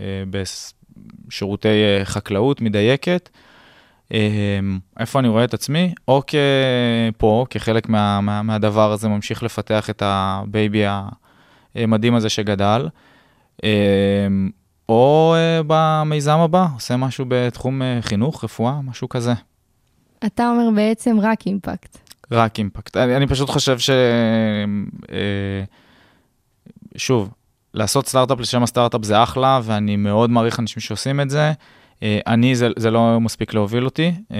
אה, 0.05 0.23
בשירותי 0.31 1.69
חקלאות 2.05 2.61
מדייקת. 2.61 3.29
איפה 5.01 5.19
אני 5.19 5.29
רואה 5.29 5.45
את 5.45 5.55
עצמי? 5.55 5.95
או 6.09 6.23
פה, 7.19 7.47
כחלק 7.51 7.89
מה, 7.89 8.21
מה, 8.21 8.43
מהדבר 8.43 8.93
הזה, 8.93 9.09
ממשיך 9.09 9.43
לפתח 9.43 9.91
את 9.91 10.03
ה 10.07 10.22
baby 10.22 10.85
המדהים 11.75 12.15
הזה 12.15 12.29
שגדל, 12.29 12.89
או 14.89 15.35
במיזם 15.67 16.39
הבא, 16.39 16.67
עושה 16.75 16.97
משהו 16.97 17.25
בתחום 17.29 17.83
חינוך, 18.01 18.45
רפואה, 18.45 18.81
משהו 18.83 19.09
כזה. 19.09 19.33
אתה 20.27 20.49
אומר 20.49 20.71
בעצם 20.77 21.17
רק 21.21 21.47
אימפקט. 21.47 22.06
רק 22.31 22.59
אימפקט. 22.59 22.97
אני, 22.97 23.17
אני 23.17 23.27
פשוט 23.27 23.51
חושב 23.51 23.79
ש... 23.79 23.91
אה, 25.11 25.65
שוב, 26.97 27.31
לעשות 27.75 28.07
סטארט-אפ 28.07 28.41
לשם 28.41 28.63
הסטארט-אפ 28.63 29.05
זה 29.05 29.23
אחלה, 29.23 29.61
ואני 29.65 29.97
מאוד 29.97 30.31
מעריך 30.31 30.61
אנשים 30.61 30.81
שעושים 30.81 31.21
את 31.21 31.31
זה. 31.31 31.53
אה, 32.03 32.19
אני, 32.27 32.57
זה, 32.57 32.69
זה 32.77 32.91
לא 32.91 33.21
מספיק 33.21 33.55
להוביל 33.55 33.85
אותי. 33.85 34.13
אה, 34.33 34.39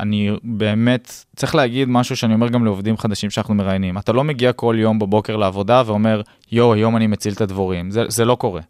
אני 0.00 0.30
באמת, 0.42 1.24
צריך 1.36 1.54
להגיד 1.54 1.88
משהו 1.88 2.16
שאני 2.16 2.34
אומר 2.34 2.48
גם 2.48 2.64
לעובדים 2.64 2.96
חדשים 2.96 3.30
שאנחנו 3.30 3.54
מראיינים. 3.54 3.98
אתה 3.98 4.12
לא 4.12 4.24
מגיע 4.24 4.52
כל 4.52 4.76
יום 4.78 4.98
בבוקר 4.98 5.36
לעבודה 5.36 5.82
ואומר, 5.86 6.22
יואו, 6.52 6.74
היום 6.74 6.96
אני 6.96 7.06
מציל 7.06 7.32
את 7.32 7.40
הדבורים. 7.40 7.90
זה, 7.90 8.04
זה 8.08 8.24
לא 8.24 8.34
קורה. 8.34 8.60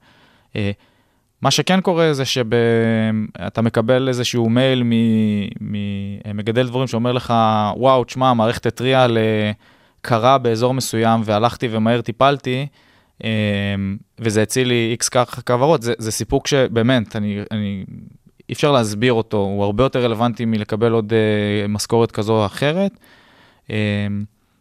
אה, 1.41 1.47
מה 1.47 1.51
שכן 1.51 1.81
קורה 1.81 2.13
זה 2.13 2.25
שאתה 2.25 3.63
מקבל 3.63 4.09
איזשהו 4.09 4.49
מייל 4.49 4.83
ממגדל 5.61 6.67
דבורים 6.67 6.89
שאומר 6.89 7.13
לך, 7.13 7.35
וואו, 7.77 8.05
תשמע, 8.05 8.31
המערכת 8.31 8.67
התריעה 8.67 9.07
לקרה 9.09 10.39
באזור 10.39 10.75
מסוים 10.75 11.21
והלכתי 11.25 11.69
ומהר 11.71 12.01
טיפלתי, 12.01 12.67
אמ, 13.25 13.97
וזה 14.19 14.43
הציל 14.43 14.69
לי 14.69 14.89
איקס 14.91 15.09
ככה 15.09 15.43
כוורות, 15.43 15.83
זה, 15.83 15.93
זה 15.99 16.11
סיפוק 16.11 16.47
שבאמת, 16.47 17.17
אני, 17.17 17.39
אני, 17.51 17.85
אי 18.49 18.55
אפשר 18.55 18.73
להסביר 18.73 19.13
אותו, 19.13 19.37
הוא 19.37 19.65
הרבה 19.65 19.85
יותר 19.85 20.05
רלוונטי 20.05 20.45
מלקבל 20.45 20.93
עוד 20.93 21.13
uh, 21.13 21.69
משכורת 21.69 22.13
כזו 22.13 22.33
או 22.41 22.47
אחרת. 22.47 22.93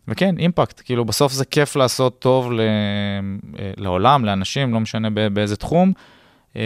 וכן, 0.08 0.38
אימפקט, 0.38 0.82
כאילו 0.86 1.06
בסוף 1.06 1.34
זה 1.34 1.46
כיף 1.46 1.76
לעשות 1.76 2.20
טוב 2.20 2.52
לעולם, 3.78 4.26
לאנשים, 4.26 4.74
לא 4.74 4.80
משנה 4.80 5.10
באיזה 5.30 5.56
תחום. 5.56 5.94
Um, 6.54 6.58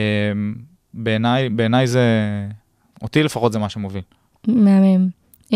בעיניי, 0.94 1.50
בעיניי 1.50 1.88
זה, 1.88 2.08
אותי 3.02 3.24
לפחות 3.24 3.54
זה 3.54 3.60
מה 3.60 3.70
שמוביל. 3.70 4.02
מהמם. 4.48 5.08
Um, 5.46 5.54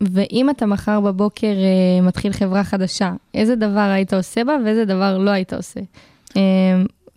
ואם 0.00 0.50
אתה 0.50 0.66
מחר 0.66 1.00
בבוקר 1.00 1.52
uh, 1.52 2.02
מתחיל 2.02 2.32
חברה 2.32 2.64
חדשה, 2.64 3.12
איזה 3.34 3.56
דבר 3.56 3.80
היית 3.80 4.14
עושה 4.14 4.44
בה 4.44 4.52
ואיזה 4.64 4.84
דבר 4.84 5.18
לא 5.18 5.30
היית 5.30 5.52
עושה? 5.52 5.80
Uh, 6.28 6.34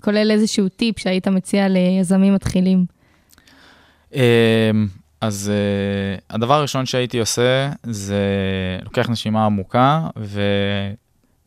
כולל 0.01 0.31
איזשהו 0.31 0.69
טיפ 0.69 0.99
שהיית 0.99 1.27
מציע 1.27 1.67
ליזמים 1.67 2.33
מתחילים. 2.33 2.85
אז 5.21 5.51
uh, 5.51 6.21
הדבר 6.29 6.53
הראשון 6.53 6.85
שהייתי 6.85 7.19
עושה 7.19 7.69
זה 7.83 8.17
לוקח 8.83 9.09
נשימה 9.09 9.45
עמוקה 9.45 10.07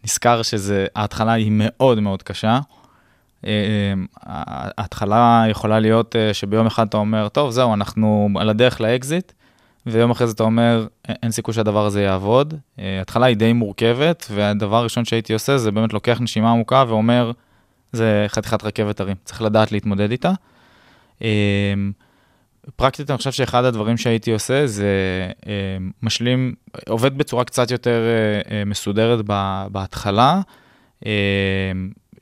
ונזכר 0.05 0.43
שההתחלה 0.43 1.33
היא 1.33 1.53
מאוד 1.55 2.01
מאוד 2.01 2.23
קשה. 2.23 2.61
Uh, 3.45 3.47
ההתחלה 4.79 5.45
יכולה 5.51 5.81
להיות 5.81 6.15
uh, 6.15 6.35
שביום 6.35 6.67
אחד 6.67 6.87
אתה 6.87 6.97
אומר, 6.97 7.29
טוב, 7.29 7.51
זהו, 7.51 7.75
אנחנו 7.75 8.29
על 8.37 8.49
הדרך 8.49 8.81
לאקזיט. 8.81 9.33
ויום 9.87 10.11
אחרי 10.11 10.27
זה 10.27 10.33
אתה 10.33 10.43
אומר, 10.43 10.87
אין 11.09 11.31
סיכוי 11.31 11.55
שהדבר 11.55 11.87
הזה 11.87 12.03
יעבוד. 12.03 12.55
אה, 12.79 13.01
התחלה 13.01 13.27
היא 13.27 13.37
די 13.37 13.53
מורכבת, 13.53 14.27
והדבר 14.31 14.77
הראשון 14.77 15.05
שהייתי 15.05 15.33
עושה 15.33 15.59
זה 15.59 15.71
באמת 15.71 15.93
לוקח 15.93 16.19
נשימה 16.21 16.51
עמוקה 16.51 16.85
ואומר, 16.89 17.33
זה 17.93 18.25
חתיכת 18.29 18.65
רכבת 18.65 19.01
הרים, 19.01 19.17
צריך 19.25 19.43
לדעת 19.43 19.73
להתמודד 19.73 20.11
איתה. 20.11 20.33
אה, 21.23 21.75
פרקטית 22.77 23.11
אני 23.11 23.19
חושב 23.19 23.33
שאחד 23.33 23.65
הדברים 23.65 23.97
שהייתי 23.97 24.33
עושה 24.33 24.67
זה 24.67 24.87
אה, 25.47 25.53
משלים, 26.03 26.55
עובד 26.89 27.19
בצורה 27.19 27.45
קצת 27.45 27.71
יותר 27.71 28.01
אה, 28.01 28.57
אה, 28.57 28.65
מסודרת 28.65 29.25
בהתחלה, 29.73 30.41
אה, 31.07 31.13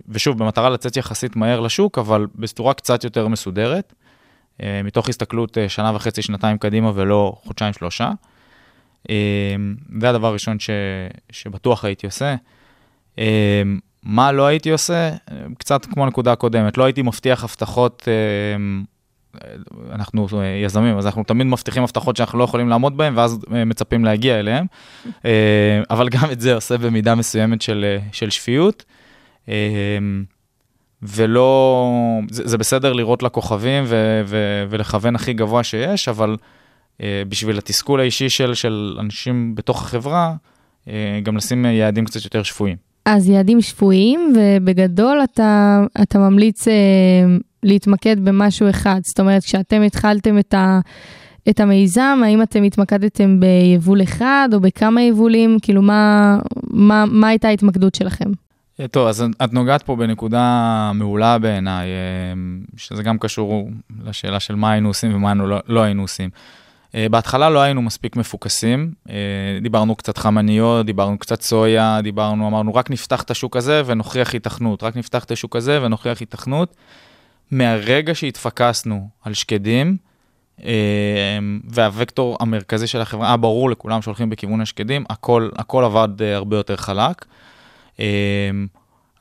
ושוב, 0.09 0.39
במטרה 0.39 0.71
לצאת 0.71 0.97
יחסית 0.97 1.37
מהר 1.37 1.61
לשוק, 1.61 1.99
אבל 1.99 2.27
בצורה 2.35 2.75
קצת 2.75 3.05
יותר 3.05 3.29
מסודרת, 3.29 3.95
אה, 4.63 4.81
מתוך 4.85 5.09
הסתכלות 5.09 5.59
אה, 5.59 5.69
שנה 5.69 5.93
וחצי, 5.95 6.23
שנתיים 6.23 6.59
קדימה 6.59 6.93
ולא 6.95 7.37
חודשיים, 7.45 7.73
שלושה. 7.73 8.11
אה, 9.11 9.15
זה 10.01 10.09
הדבר 10.11 10.27
הראשון 10.27 10.59
ש, 10.59 10.71
שבטוח 11.31 11.85
הייתי 11.85 12.07
עושה. 12.07 12.35
מה 14.03 14.33
לא 14.33 14.47
הייתי 14.47 14.71
עושה? 14.71 15.11
קצת 15.59 15.87
כמו 15.87 16.05
הנקודה 16.05 16.33
הקודמת, 16.33 16.79
לא 16.79 16.85
הייתי 16.85 17.03
מבטיח 17.03 17.45
הבטחות, 17.45 18.09
אנחנו 19.93 20.27
יזמים, 20.65 20.99
אז 20.99 21.07
אנחנו 21.07 21.25
תמיד 21.25 21.47
מבטיחים 21.47 21.83
הבטחות 21.83 22.17
שאנחנו 22.17 22.39
לא 22.39 22.45
יכולים 22.45 22.69
לעמוד 22.69 22.97
בהן, 22.97 23.19
ואז 23.19 23.39
מצפים 23.49 24.05
להגיע 24.05 24.41
אליהן, 24.41 24.67
אבל 25.91 26.09
גם 26.09 26.31
את 26.33 26.41
זה 26.41 26.55
עושה 26.55 26.79
במידה 26.79 27.15
מסוימת 27.15 27.63
של, 27.63 27.97
של 28.13 28.31
שפיות. 28.31 28.85
ולא, 31.03 31.91
זה, 32.31 32.43
זה 32.47 32.59
בסדר 32.59 32.93
לראות 32.93 33.23
לכוכבים 33.23 33.85
ו, 33.87 34.23
ו, 34.27 34.65
ולכוון 34.71 35.15
הכי 35.15 35.33
גבוה 35.33 35.63
שיש, 35.63 36.09
אבל 36.09 36.37
בשביל 37.03 37.59
התסכול 37.59 38.01
האישי 38.01 38.29
של, 38.29 38.55
של 38.55 38.97
אנשים 39.01 39.55
בתוך 39.55 39.83
החברה, 39.83 40.35
גם 41.23 41.37
לשים 41.37 41.65
יעדים 41.65 42.05
קצת 42.05 42.25
יותר 42.25 42.43
שפויים. 42.43 42.77
אז 43.05 43.29
יעדים 43.29 43.61
שפויים, 43.61 44.33
ובגדול 44.37 45.21
אתה, 45.25 45.81
אתה 46.03 46.19
ממליץ 46.19 46.69
אה, 46.69 46.75
להתמקד 47.63 48.25
במשהו 48.25 48.71
אחד. 48.71 49.01
זאת 49.05 49.21
אומרת, 49.21 49.45
כשאתם 49.45 49.83
התחלתם 49.83 50.39
את, 50.39 50.55
ה, 50.55 50.81
את 51.49 51.61
המיזם, 51.61 52.21
האם 52.25 52.43
אתם 52.43 52.63
התמקדתם 52.63 53.41
ביבול 53.41 54.03
אחד 54.03 54.49
או 54.53 54.61
בכמה 54.61 55.03
יבולים? 55.03 55.59
כאילו, 55.63 55.83
מה, 55.83 56.39
מה, 56.71 57.05
מה 57.07 57.29
הייתה 57.29 57.49
ההתמקדות 57.49 57.95
שלכם? 57.95 58.31
אה, 58.81 58.89
טוב, 58.89 59.07
אז 59.07 59.25
את 59.45 59.53
נוגעת 59.53 59.83
פה 59.83 59.97
בנקודה 59.97 60.91
מעולה 60.95 61.39
בעיניי, 61.39 61.89
אה, 61.89 62.33
שזה 62.77 63.03
גם 63.03 63.19
קשור 63.19 63.71
לשאלה 64.05 64.41
של 64.41 64.55
מה 64.55 64.73
היינו 64.73 64.89
עושים 64.89 65.15
ומה 65.15 65.35
לא, 65.35 65.59
לא 65.67 65.81
היינו 65.83 66.03
עושים. 66.03 66.31
אה, 66.95 67.07
בהתחלה 67.11 67.51
לא 67.51 67.61
היינו 67.61 67.83
מספיק 67.83 68.17
מפוקסים, 68.17 68.93
דיברנו 69.63 69.97
קצת 69.97 70.19
חמניות, 70.19 70.87
דיברנו 70.87 71.19
קצת 71.19 71.43
סויה, 71.43 72.01
דיברנו, 72.03 72.49
אמרנו, 72.49 72.75
רק 72.75 72.91
נפתח 72.91 73.23
את 73.23 73.31
השוק 73.31 73.57
הזה 73.57 73.83
ונוכיח 73.87 74.33
היתכנות, 74.33 74.83
רק 74.83 74.97
נפתח 74.97 75.25
את 75.25 75.31
השוק 75.31 75.57
הזה 75.57 75.83
ונוכיח 75.83 76.21
היתכנות. 76.21 76.75
מהרגע 77.51 78.15
שהתפקסנו 78.15 79.09
על 79.25 79.35
שקדים, 79.35 79.97
והווקטור 81.65 82.37
המרכזי 82.41 82.87
של 82.87 83.01
החברה, 83.01 83.27
היה 83.27 83.37
ברור 83.37 83.71
לכולם 83.71 84.03
שהולכים 84.03 84.31
בכיוון 84.31 84.61
השקדים, 84.61 85.05
הכל, 85.11 85.49
הכל 85.57 85.85
עבד 85.85 86.23
הרבה 86.23 86.57
יותר 86.57 86.77
חלק. 86.77 87.25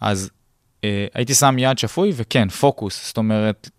אז 0.01 0.29
הייתי 1.13 1.33
שם 1.33 1.55
יד 1.59 1.77
שפוי, 1.77 2.11
וכן, 2.15 2.49
פוקוס, 2.49 3.07
זאת 3.07 3.17
אומרת, 3.17 3.69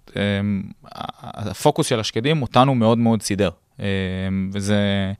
הפוקוס 1.24 1.86
של 1.86 2.00
השקדים 2.00 2.42
אותנו 2.42 2.74
מאוד 2.74 2.98
מאוד 2.98 3.22
סידר. 3.22 3.50
אמ, 3.80 4.50
וזה 4.52 5.12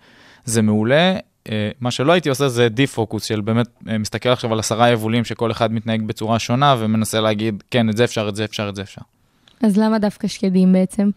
זה 0.44 0.62
מעולה. 0.62 1.16
אה, 1.48 1.70
מה 1.80 1.90
שלא 1.90 2.12
הייתי 2.12 2.28
עושה 2.28 2.48
זה 2.48 2.68
דיפוקוס 2.68 3.24
של 3.24 3.40
באמת 3.40 3.66
אה, 3.88 3.98
מסתכל 3.98 4.28
עכשיו 4.28 4.52
על 4.52 4.58
עשרה 4.58 4.90
יבולים 4.90 5.24
שכל 5.24 5.50
אחד 5.50 5.72
מתנהג 5.72 6.02
בצורה 6.02 6.38
שונה 6.38 6.76
ומנסה 6.78 7.20
להגיד, 7.20 7.62
כן, 7.70 7.88
את 7.88 7.96
זה 7.96 8.04
אפשר, 8.04 8.28
את 8.28 8.36
זה 8.36 8.44
אפשר, 8.44 8.68
את 8.68 8.76
זה 8.76 8.82
אפשר. 8.82 9.02
אז 9.62 9.76
למה 9.76 9.98
דווקא 9.98 10.28
שקדים 10.28 10.72
בעצם? 10.72 11.10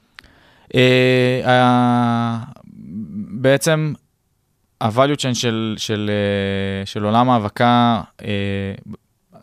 אה, 0.76 2.38
בעצם 3.28 3.94
ה-value 4.82 5.18
chain 5.18 5.34
של, 5.34 5.76
של, 5.78 6.12
של 6.86 7.04
עולם 7.04 7.30
ההאבקה, 7.30 8.02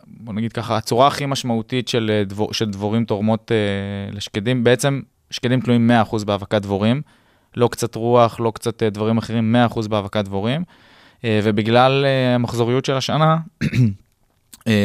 בוא 0.07 0.33
נגיד 0.33 0.53
ככה, 0.53 0.77
הצורה 0.77 1.07
הכי 1.07 1.25
משמעותית 1.25 1.87
של, 1.87 2.23
דבור, 2.25 2.53
של 2.53 2.69
דבורים 2.69 3.05
תורמות 3.05 3.51
לשקדים, 4.11 4.63
בעצם 4.63 5.01
שקדים 5.31 5.61
תלויים 5.61 5.91
100% 6.11 6.25
בהאבקת 6.25 6.61
דבורים. 6.61 7.01
לא 7.55 7.67
קצת 7.67 7.95
רוח, 7.95 8.39
לא 8.39 8.51
קצת 8.55 8.83
אה, 8.83 8.89
דברים 8.89 9.17
אחרים, 9.17 9.55
100% 9.75 9.87
בהאבקת 9.87 10.25
דבורים. 10.25 10.63
אה, 11.23 11.39
ובגלל 11.43 12.05
אה, 12.05 12.35
המחזוריות 12.35 12.85
של 12.85 12.93
השנה, 12.93 13.37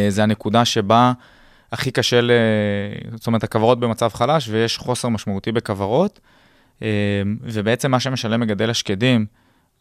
זה 0.09 0.23
הנקודה 0.23 0.65
שבה 0.65 1.13
הכי 1.73 1.91
קשה, 1.91 2.21
ל... 2.21 2.31
זאת 3.15 3.27
אומרת, 3.27 3.45
הכוורות 3.45 3.81
במצב 3.81 4.09
חלש 4.15 4.49
ויש 4.49 4.79
חוסר 4.79 5.09
משמעותי 5.09 5.53
בכוורות. 5.53 6.21
ובעצם 7.43 7.91
מה 7.91 8.01
שמשלם 8.01 8.41
מגדל 8.41 8.71
השקדים 8.71 9.27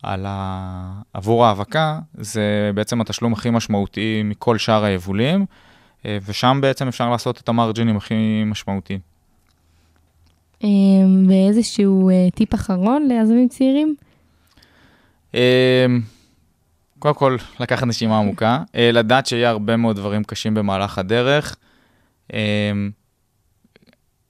על 0.04 0.26
ה... 0.28 1.02
עבור 1.14 1.46
ההאבקה, 1.46 2.00
זה 2.14 2.72
בעצם 2.76 3.02
התשלום 3.02 3.34
הכי 3.34 3.50
משמעותי 3.50 4.22
מכל 4.26 4.58
שאר 4.58 4.84
היבולים, 4.84 5.46
ושם 6.06 6.60
בעצם 6.62 6.88
אפשר 6.88 7.10
לעשות 7.10 7.42
את 7.42 7.50
המרג'ינים 7.50 7.98
הכי 7.98 8.44
משמעותיים. 8.46 9.00
אמ, 10.64 11.26
ואיזשהו 11.30 12.10
אה, 12.10 12.28
טיפ 12.36 12.56
אחרון 12.56 13.08
ליזמים 13.10 13.48
צעירים? 13.48 13.96
קודם 17.00 17.16
כל, 17.16 17.38
לקחת 17.60 17.88
נשימה 17.88 18.18
עמוקה, 18.18 18.64
אה, 18.76 18.92
לדעת 18.92 19.26
שיהיה 19.26 19.50
הרבה 19.50 19.78
מאוד 19.78 19.96
דברים 19.96 20.24
קשים 20.24 20.54
במהלך 20.54 20.98
הדרך. 20.98 21.56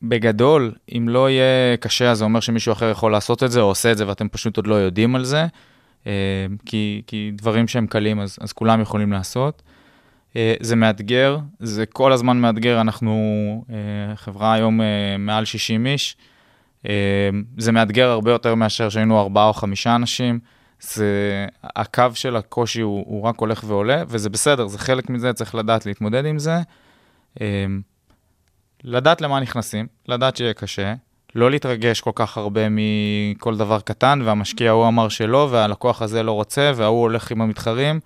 בגדול, 0.04 0.74
אם 0.98 1.10
לא 1.10 1.30
יהיה 1.30 1.78
קשה, 1.78 2.12
אז 2.12 2.18
זה 2.18 2.24
אומר 2.24 2.40
שמישהו 2.40 2.72
אחר 2.72 2.90
יכול 2.90 3.12
לעשות 3.12 3.44
את 3.44 3.52
זה, 3.52 3.62
או 3.62 3.66
עושה 3.66 3.92
את 3.92 3.98
זה, 3.98 4.08
ואתם 4.08 4.28
פשוט 4.28 4.58
עוד 4.58 4.68
לא 4.68 4.76
יודעים 4.76 5.16
על 5.16 5.24
זה. 5.24 5.46
כי, 6.66 7.02
כי 7.08 7.32
דברים 7.36 7.68
שהם 7.68 7.88
קלים, 7.88 8.20
אז, 8.20 8.38
אז 8.42 8.54
כולם 8.54 8.82
יכולים 8.82 9.12
לעשות. 9.12 9.62
זה 10.60 10.76
מאתגר, 10.76 11.38
זה 11.60 11.86
כל 11.86 12.14
הזמן 12.14 12.38
מאתגר, 12.38 12.82
אנחנו 12.82 13.66
חברה 14.16 14.54
היום 14.54 14.80
מעל 15.20 15.46
60 15.46 15.86
איש, 15.86 16.18
זה 17.58 17.72
מאתגר 17.72 18.10
הרבה 18.10 18.32
יותר 18.32 18.56
מאשר 18.56 18.90
שהיינו 18.90 19.20
ארבעה 19.20 19.48
או 19.48 19.54
חמישה 19.54 19.96
אנשים. 19.96 20.40
זה, 20.80 21.48
הקו 21.64 22.06
של 22.14 22.36
הקושי 22.36 22.82
הוא, 22.82 23.04
הוא 23.08 23.22
רק 23.22 23.40
הולך 23.40 23.64
ועולה, 23.68 24.04
וזה 24.08 24.30
בסדר, 24.30 24.68
זה 24.68 24.80
חלק 24.80 25.10
מזה, 25.10 25.34
צריך 25.34 25.56
לדעת 25.56 25.86
להתמודד 25.86 26.26
עם 26.26 26.40
זה. 26.40 26.58
לדעת 28.84 29.22
למה 29.22 29.40
נכנסים, 29.40 29.88
לדעת 30.08 30.38
שיהיה 30.38 30.54
קשה, 30.54 30.94
לא 31.36 31.52
להתרגש 31.52 32.02
כל 32.02 32.12
כך 32.16 32.38
הרבה 32.38 32.62
מכל 32.70 33.58
דבר 33.58 33.80
קטן, 33.80 34.22
והמשקיע 34.24 34.70
ההוא 34.70 34.88
אמר 34.88 35.10
שלא, 35.10 35.48
והלקוח 35.52 36.02
הזה 36.02 36.24
לא 36.24 36.32
רוצה, 36.32 36.72
וההוא 36.76 37.02
הולך 37.02 37.32
עם 37.32 37.42
המתחרים, 37.42 38.00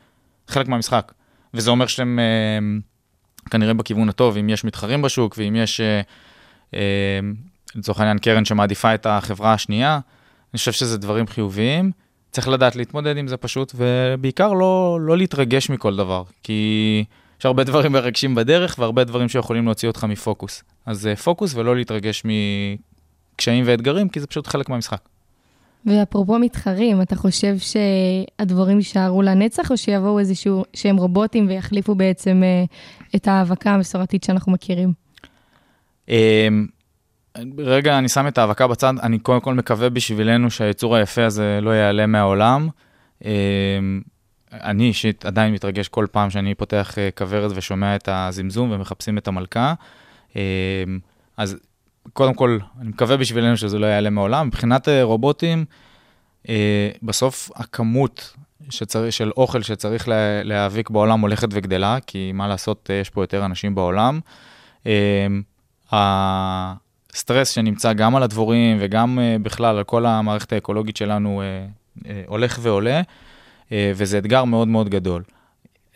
חלק 0.48 0.68
מהמשחק. 0.68 1.12
וזה 1.54 1.72
אומר 1.72 1.88
שאתם 1.88 2.20
אה, 2.20 2.80
כנראה 3.50 3.74
בכיוון 3.74 4.10
הטוב, 4.10 4.38
אם 4.38 4.50
יש 4.50 4.64
מתחרים 4.64 5.02
בשוק, 5.02 5.36
ואם 5.38 5.56
יש, 5.56 5.82
אה, 5.82 6.02
אה, 6.74 7.20
לצורך 7.76 8.00
העניין, 8.00 8.18
קרן 8.18 8.46
שמעדיפה 8.46 8.94
את 8.94 9.06
החברה 9.06 9.54
השנייה, 9.54 10.00
אני 10.54 10.58
חושב 10.58 10.72
שזה 10.72 10.98
דברים 10.98 11.28
חיוביים. 11.28 11.92
צריך 12.32 12.48
לדעת 12.48 12.76
להתמודד 12.76 13.18
עם 13.18 13.28
זה 13.28 13.38
פשוט, 13.38 13.74
ובעיקר 13.76 14.54
לא, 14.54 14.98
לא 15.02 15.18
להתרגש 15.18 15.70
מכל 15.70 15.96
דבר, 15.96 16.24
כי 16.44 17.04
יש 17.40 17.46
הרבה 17.46 17.64
דברים 17.64 17.92
מרגשים 17.92 18.36
בדרך 18.36 18.76
והרבה 18.80 19.04
דברים 19.04 19.30
שיכולים 19.30 19.66
להוציא 19.66 19.88
אותך 19.88 20.04
מפוקוס. 20.04 20.64
אז 20.86 21.10
פוקוס 21.24 21.56
ולא 21.56 21.76
להתרגש 21.76 22.24
מקשיים 22.26 23.64
ואתגרים, 23.68 24.10
כי 24.10 24.20
זה 24.20 24.28
פשוט 24.28 24.48
חלק 24.48 24.70
מהמשחק. 24.70 25.02
ואפרופו 25.86 26.40
מתחרים, 26.40 27.02
אתה 27.02 27.16
חושב 27.16 27.56
שהדבורים 27.58 28.78
יישארו 28.78 29.22
לנצח, 29.22 29.72
או 29.72 29.78
שיבואו 29.78 30.20
איזשהו, 30.20 30.64
שהם 30.74 30.98
רובוטים 30.98 31.48
ויחליפו 31.48 31.96
בעצם 31.96 32.44
אה, 32.44 32.64
את 33.16 33.28
ההאבקה 33.28 33.72
המסורתית 33.72 34.24
שאנחנו 34.24 34.52
מכירים? 34.52 34.94
אמ, 36.10 36.68
רגע, 37.58 37.98
אני 37.98 38.10
שם 38.10 38.28
את 38.28 38.38
ההאבקה 38.38 38.68
בצד, 38.68 38.94
אני 39.04 39.20
קודם 39.20 39.42
כל 39.42 39.54
מקווה 39.54 39.90
בשבילנו 39.90 40.52
שהיצור 40.52 40.96
היפה 40.96 41.26
הזה 41.26 41.60
לא 41.62 41.70
ייעלם 41.70 42.12
מהעולם. 42.12 42.70
אמ, 43.26 43.30
אני 44.54 44.84
אישית 44.84 45.26
עדיין 45.26 45.54
מתרגש 45.54 45.88
כל 45.88 46.06
פעם 46.12 46.30
שאני 46.30 46.56
פותח 46.56 46.98
אה, 46.98 47.10
כוורת 47.18 47.52
ושומע 47.56 47.96
את 47.96 48.10
הזמזום 48.12 48.72
ומחפשים 48.72 49.18
את 49.18 49.28
המלכה. 49.28 49.74
אמ, 50.36 50.42
אז 51.38 51.58
קודם 52.14 52.34
כל, 52.34 52.58
אני 52.82 52.90
מקווה 52.90 53.18
בשבילנו 53.18 53.58
שזה 53.58 53.80
לא 53.80 53.86
יעלה 53.86 54.10
מעולם. 54.10 54.48
מבחינת 54.48 54.88
אה, 54.88 55.04
רובוטים, 55.04 55.66
אה, 56.50 56.90
בסוף 57.04 57.52
הכמות 57.56 58.34
שצריך, 58.70 59.14
של 59.14 59.32
אוכל 59.38 59.62
שצריך 59.62 60.08
לה, 60.08 60.44
להיאבק 60.44 60.90
בעולם 60.90 61.20
הולכת 61.20 61.48
וגדלה, 61.52 61.98
כי 62.08 62.32
מה 62.34 62.48
לעשות, 62.48 62.90
אה, 62.94 62.96
יש 62.96 63.10
פה 63.10 63.24
יותר 63.24 63.46
אנשים 63.46 63.76
בעולם. 63.76 64.20
הסטרס 65.92 67.50
שנמצא 67.50 67.94
גם 67.94 68.16
על 68.16 68.24
הדבורים 68.24 68.78
וגם 68.80 69.20
בכלל 69.42 69.78
על 69.78 69.84
כל 69.84 70.06
המערכת 70.06 70.54
האקולוגית 70.54 70.98
שלנו 70.98 71.42
הולך 72.28 72.60
ועולה, 72.62 73.02
וזה 73.72 74.18
אתגר 74.18 74.44
מאוד 74.44 74.68
מאוד 74.68 74.90
גדול. 74.90 75.24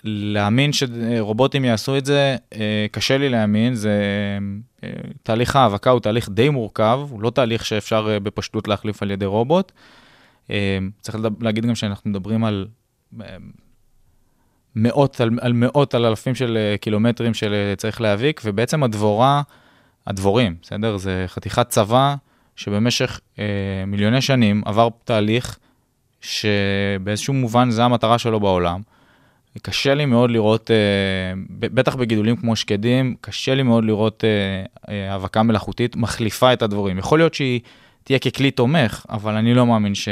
להאמין 0.03 0.71
שרובוטים 0.73 1.65
יעשו 1.65 1.97
את 1.97 2.05
זה, 2.05 2.35
אה, 2.53 2.85
קשה 2.91 3.17
לי 3.17 3.29
להאמין, 3.29 3.73
זה... 3.73 3.99
אה, 4.83 4.89
תהליך 5.23 5.55
ההאבקה 5.55 5.89
הוא 5.89 5.99
תהליך 5.99 6.29
די 6.29 6.49
מורכב, 6.49 6.99
הוא 7.09 7.21
לא 7.21 7.29
תהליך 7.29 7.65
שאפשר 7.65 8.07
אה, 8.11 8.19
בפשטות 8.19 8.67
להחליף 8.67 9.03
על 9.03 9.11
ידי 9.11 9.25
רובוט. 9.25 9.71
צריך 11.01 11.17
להגיד 11.41 11.65
גם 11.65 11.75
שאנחנו 11.75 12.09
מדברים 12.09 12.43
על 12.43 12.67
מאות, 14.75 15.21
על, 15.21 15.29
על 15.41 15.53
מאות, 15.53 15.95
על 15.95 16.05
אלפים 16.05 16.35
של 16.35 16.57
קילומטרים 16.81 17.31
שצריך 17.33 18.01
להאביק, 18.01 18.41
ובעצם 18.45 18.83
הדבורה, 18.83 19.41
הדבורים, 20.07 20.55
בסדר? 20.61 20.97
זה 20.97 21.25
חתיכת 21.27 21.69
צבא 21.69 22.15
שבמשך 22.55 23.19
אה, 23.39 23.45
מיליוני 23.87 24.21
שנים 24.21 24.61
עבר 24.65 24.87
תהליך 25.03 25.59
שבאיזשהו 26.21 27.33
מובן 27.33 27.69
זה 27.69 27.83
המטרה 27.83 28.17
שלו 28.17 28.39
בעולם. 28.39 28.81
קשה 29.61 29.93
לי 29.93 30.05
מאוד 30.05 30.31
לראות, 30.31 30.71
אה, 30.71 30.75
בטח 31.49 31.95
בגידולים 31.95 32.35
כמו 32.35 32.55
שקדים, 32.55 33.15
קשה 33.21 33.55
לי 33.55 33.63
מאוד 33.63 33.85
לראות 33.85 34.23
אה, 34.89 35.11
האבקה 35.11 35.43
מלאכותית 35.43 35.95
מחליפה 35.95 36.53
את 36.53 36.61
הדבורים. 36.61 36.97
יכול 36.97 37.19
להיות 37.19 37.33
שהיא 37.33 37.59
תהיה 38.03 38.19
ככלי 38.19 38.51
תומך, 38.51 39.05
אבל 39.09 39.35
אני 39.35 39.53
לא 39.53 39.65
מאמין 39.65 39.95
ש... 39.95 40.09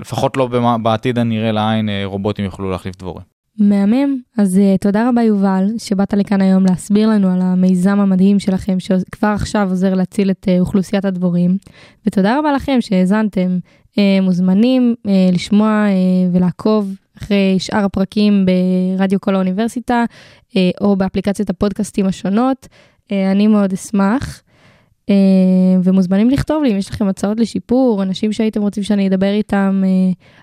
לפחות 0.00 0.36
לא 0.36 0.48
בעתיד 0.82 1.18
הנראה 1.18 1.52
לעין 1.52 1.88
רובוטים 2.04 2.44
יוכלו 2.44 2.70
להחליף 2.70 2.96
דבורים. 2.96 3.34
מהמם. 3.58 4.18
אז 4.38 4.56
uh, 4.58 4.78
תודה 4.80 5.08
רבה 5.08 5.22
יובל, 5.22 5.64
שבאת 5.78 6.14
לכאן 6.14 6.40
היום 6.40 6.66
להסביר 6.66 7.08
לנו 7.08 7.32
על 7.32 7.42
המיזם 7.42 8.00
המדהים 8.00 8.38
שלכם, 8.38 8.80
שכבר 8.80 9.28
עכשיו 9.28 9.66
עוזר 9.70 9.94
להציל 9.94 10.30
את 10.30 10.48
uh, 10.48 10.60
אוכלוסיית 10.60 11.04
הדבורים. 11.04 11.56
ותודה 12.06 12.38
רבה 12.38 12.52
לכם 12.52 12.76
שהאזנתם. 12.80 13.58
Uh, 13.94 14.22
מוזמנים 14.22 14.94
uh, 15.06 15.10
לשמוע 15.32 15.86
uh, 15.88 16.36
ולעקוב 16.36 16.94
אחרי 17.18 17.56
שאר 17.58 17.84
הפרקים 17.84 18.46
ברדיו 18.46 19.20
כל 19.20 19.34
האוניברסיטה, 19.34 20.04
או 20.80 20.96
באפליקציות 20.96 21.50
הפודקאסטים 21.50 22.06
השונות. 22.06 22.68
אני 23.10 23.46
מאוד 23.46 23.72
אשמח. 23.72 24.42
ומוזמנים 25.84 26.30
לכתוב 26.30 26.62
לי 26.62 26.72
אם 26.72 26.76
יש 26.76 26.90
לכם 26.90 27.08
הצעות 27.08 27.40
לשיפור, 27.40 28.02
אנשים 28.02 28.32
שהייתם 28.32 28.62
רוצים 28.62 28.82
שאני 28.82 29.08
אדבר 29.08 29.32
איתם, 29.32 29.82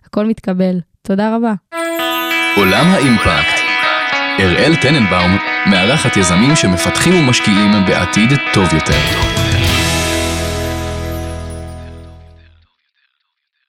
הכל 0.05 0.25
מתקבל. 0.25 0.79
תודה 1.01 1.35
רבה. 1.35 1.53
עולם 2.57 2.85
האימפקט. 2.85 3.61
אראל 4.39 4.75
טננבאום 4.75 5.37
מארחת 5.69 6.17
יזמים 6.17 6.55
שמפתחים 6.55 7.13
ומשקיעים 7.13 7.71
בעתיד 7.87 8.29
טוב 8.53 8.73
יותר. 8.73 9.40